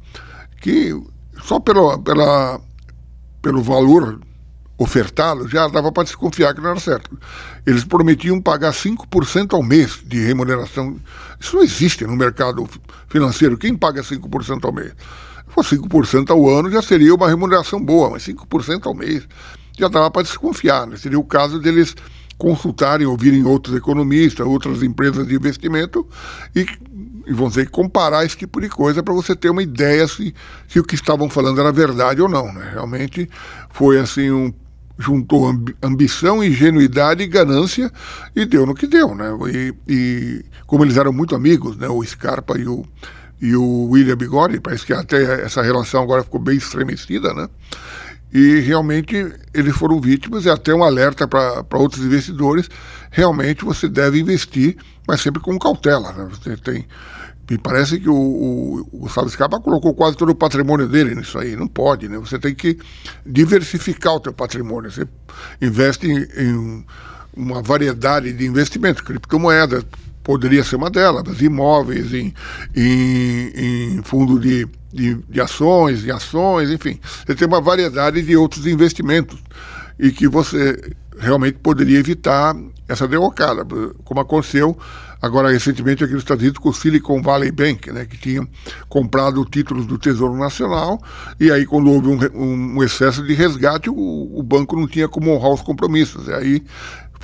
Que 0.60 0.94
só 1.42 1.58
pelo, 1.58 1.98
pela, 1.98 2.60
pelo 3.42 3.60
valor 3.60 4.20
ofertado, 4.78 5.48
já 5.48 5.68
dava 5.68 5.92
para 5.92 6.04
desconfiar 6.04 6.54
que 6.54 6.60
não 6.60 6.70
era 6.70 6.80
certo. 6.80 7.16
Eles 7.66 7.84
prometiam 7.84 8.40
pagar 8.40 8.72
5% 8.72 9.54
ao 9.54 9.62
mês 9.62 10.00
de 10.04 10.20
remuneração. 10.20 10.96
Isso 11.38 11.56
não 11.56 11.62
existe 11.62 12.04
no 12.06 12.16
mercado 12.16 12.68
financeiro. 13.08 13.56
Quem 13.56 13.76
paga 13.76 14.02
5% 14.02 14.64
ao 14.64 14.72
mês? 14.72 14.92
Se 15.46 15.54
fosse 15.54 15.76
5% 15.76 16.30
ao 16.30 16.48
ano, 16.48 16.70
já 16.70 16.82
seria 16.82 17.14
uma 17.14 17.28
remuneração 17.28 17.80
boa, 17.80 18.10
mas 18.10 18.26
5% 18.26 18.86
ao 18.86 18.94
mês 18.94 19.26
já 19.78 19.88
dava 19.88 20.10
para 20.10 20.22
desconfiar. 20.22 20.86
Né? 20.86 20.96
Seria 20.96 21.18
o 21.18 21.24
caso 21.24 21.60
deles 21.60 21.94
consultarem, 22.36 23.06
ouvirem 23.06 23.44
outros 23.44 23.76
economistas, 23.76 24.46
outras 24.46 24.82
empresas 24.82 25.26
de 25.26 25.34
investimento 25.34 26.06
e 26.54 26.66
e 27.26 27.32
vamos 27.32 27.54
dizer, 27.54 27.70
comparar 27.70 28.24
esse 28.24 28.36
tipo 28.36 28.60
de 28.60 28.68
coisa 28.68 29.02
para 29.02 29.14
você 29.14 29.34
ter 29.34 29.48
uma 29.48 29.62
ideia 29.62 30.06
se, 30.06 30.34
se 30.68 30.78
o 30.78 30.84
que 30.84 30.94
estavam 30.94 31.30
falando 31.30 31.58
era 31.58 31.72
verdade 31.72 32.20
ou 32.20 32.28
não. 32.28 32.52
Né? 32.52 32.70
Realmente 32.72 33.28
foi 33.70 33.98
assim 33.98 34.30
um 34.30 34.52
juntou 34.98 35.52
ambição, 35.82 36.42
ingenuidade 36.42 37.22
e 37.22 37.26
ganância 37.26 37.90
e 38.34 38.44
deu 38.44 38.64
no 38.64 38.74
que 38.74 38.86
deu, 38.86 39.12
né? 39.12 39.26
E, 39.52 39.74
e, 39.88 40.44
como 40.66 40.84
eles 40.84 40.96
eram 40.96 41.12
muito 41.12 41.34
amigos, 41.34 41.76
né? 41.76 41.88
O 41.88 42.04
Scarpa 42.04 42.56
e 42.56 42.68
o, 42.68 42.84
e 43.40 43.56
o 43.56 43.88
William 43.90 44.16
Bigode, 44.16 44.60
parece 44.60 44.86
que 44.86 44.92
até 44.92 45.44
essa 45.44 45.62
relação 45.62 46.00
agora 46.00 46.22
ficou 46.22 46.40
bem 46.40 46.56
estremecida, 46.56 47.34
né? 47.34 47.48
E 48.34 48.58
realmente 48.58 49.32
eles 49.54 49.76
foram 49.76 50.00
vítimas 50.00 50.44
e 50.44 50.50
até 50.50 50.74
um 50.74 50.82
alerta 50.82 51.28
para 51.28 51.78
outros 51.78 52.04
investidores. 52.04 52.68
Realmente 53.08 53.64
você 53.64 53.88
deve 53.88 54.18
investir, 54.18 54.76
mas 55.06 55.20
sempre 55.20 55.40
com 55.40 55.56
cautela, 55.56 56.12
né? 56.12 56.28
Você 56.28 56.56
tem 56.56 56.84
me 57.48 57.58
parece 57.58 58.00
que 58.00 58.08
o, 58.08 58.14
o, 58.14 58.88
o 58.90 58.98
Gustavo 59.00 59.28
Scarpa 59.28 59.60
colocou 59.60 59.94
quase 59.94 60.16
todo 60.16 60.30
o 60.30 60.34
patrimônio 60.34 60.88
dele 60.88 61.14
nisso 61.14 61.38
aí. 61.38 61.54
Não 61.54 61.68
pode, 61.68 62.08
né? 62.08 62.18
Você 62.18 62.38
tem 62.38 62.54
que 62.54 62.78
diversificar 63.24 64.14
o 64.14 64.20
teu 64.20 64.32
patrimônio. 64.32 64.90
Você 64.90 65.06
investe 65.60 66.06
em, 66.06 66.26
em 66.36 66.86
uma 67.36 67.60
variedade 67.62 68.32
de 68.32 68.46
investimentos. 68.46 69.02
Criptomoedas 69.02 69.84
poderia 70.24 70.64
ser 70.64 70.76
uma 70.76 70.90
delas, 70.90 71.40
imóveis, 71.40 72.12
em, 72.12 72.34
em, 72.74 73.52
em 73.54 74.02
fundo 74.02 74.40
de, 74.40 74.66
de, 74.92 75.14
de 75.28 75.40
ações, 75.40 76.04
em 76.04 76.10
ações, 76.10 76.70
enfim. 76.70 76.98
Você 77.24 77.34
tem 77.34 77.46
uma 77.46 77.60
variedade 77.60 78.22
de 78.22 78.36
outros 78.36 78.66
investimentos 78.66 79.38
e 79.98 80.10
que 80.10 80.26
você 80.26 80.92
realmente 81.18 81.58
poderia 81.58 81.98
evitar 81.98 82.56
essa 82.88 83.06
derrocada, 83.06 83.64
como 84.04 84.20
aconteceu 84.20 84.76
agora 85.24 85.50
recentemente 85.50 86.04
aqui 86.04 86.12
nos 86.12 86.22
Estados 86.22 86.42
Unidos 86.42 86.58
com 86.58 86.68
o 86.68 86.74
Silicon 86.74 87.22
Valley 87.22 87.50
Bank, 87.50 87.90
né, 87.90 88.04
que 88.04 88.18
tinha 88.18 88.46
comprado 88.90 89.42
títulos 89.46 89.86
do 89.86 89.96
Tesouro 89.96 90.36
Nacional 90.36 91.00
e 91.40 91.50
aí 91.50 91.64
quando 91.64 91.90
houve 91.90 92.08
um, 92.08 92.76
um 92.76 92.82
excesso 92.82 93.22
de 93.22 93.32
resgate 93.32 93.88
o, 93.88 93.94
o, 93.94 94.42
banco 94.42 94.76
não 94.76 94.86
tinha 94.86 95.08
como 95.08 95.30
honrar 95.30 95.52
os 95.52 95.62
compromissos. 95.62 96.28
E 96.28 96.32
aí 96.32 96.62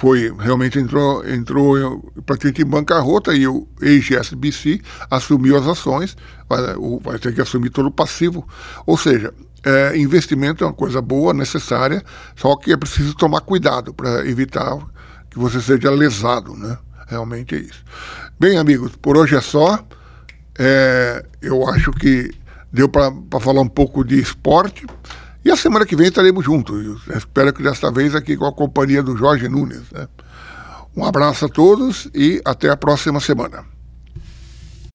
foi 0.01 0.35
realmente 0.39 0.79
entrou 0.79 1.29
entrou 1.29 2.11
praticamente 2.25 2.63
em 2.63 2.65
bancarrota 2.65 3.35
e 3.35 3.47
o 3.47 3.69
ex-SBC 3.83 4.81
assumiu 5.11 5.59
as 5.59 5.67
ações, 5.67 6.17
vai, 6.49 6.59
vai 7.03 7.19
ter 7.19 7.35
que 7.35 7.41
assumir 7.43 7.69
todo 7.69 7.89
o 7.89 7.93
passivo, 7.93 8.49
ou 8.87 8.97
seja, 8.97 9.35
é, 9.63 9.95
investimento 9.99 10.65
é 10.65 10.67
uma 10.67 10.73
coisa 10.73 11.03
boa, 11.03 11.35
necessária, 11.35 12.03
só 12.35 12.57
que 12.57 12.73
é 12.73 12.79
preciso 12.79 13.15
tomar 13.15 13.43
cuidado 13.43 13.93
para 13.93 14.27
evitar 14.27 14.79
que 15.29 15.39
você 15.39 15.61
seja 15.61 15.91
lesado, 15.91 16.57
né? 16.57 16.79
Realmente 17.07 17.55
é 17.55 17.59
isso. 17.59 17.85
Bem, 18.39 18.57
amigos, 18.57 18.97
por 18.97 19.19
hoje 19.19 19.37
é 19.37 19.41
só. 19.43 19.85
É, 20.59 21.27
eu 21.43 21.69
acho 21.69 21.91
que 21.93 22.31
deu 22.73 22.89
para 22.89 23.13
falar 23.39 23.61
um 23.61 23.69
pouco 23.69 24.03
de 24.03 24.19
esporte. 24.19 24.87
E 25.45 25.51
a 25.51 25.57
semana 25.57 25.87
que 25.87 25.97
vem 25.97 26.09
estaremos 26.09 26.45
juntos. 26.45 27.03
Espero 27.17 27.53
que 27.53 27.63
desta 27.63 27.91
vez 27.91 28.15
aqui 28.15 28.37
com 28.37 28.47
a 28.47 28.53
companhia 28.53 29.03
do 29.03 29.17
Jorge 29.17 29.49
Nunes. 29.49 29.91
Né? 29.91 30.07
Um 30.95 31.05
abraço 31.05 31.47
a 31.47 31.49
todos 31.49 32.09
e 32.15 32.41
até 32.45 32.69
a 32.69 32.77
próxima 32.77 33.21
semana. 33.21 33.65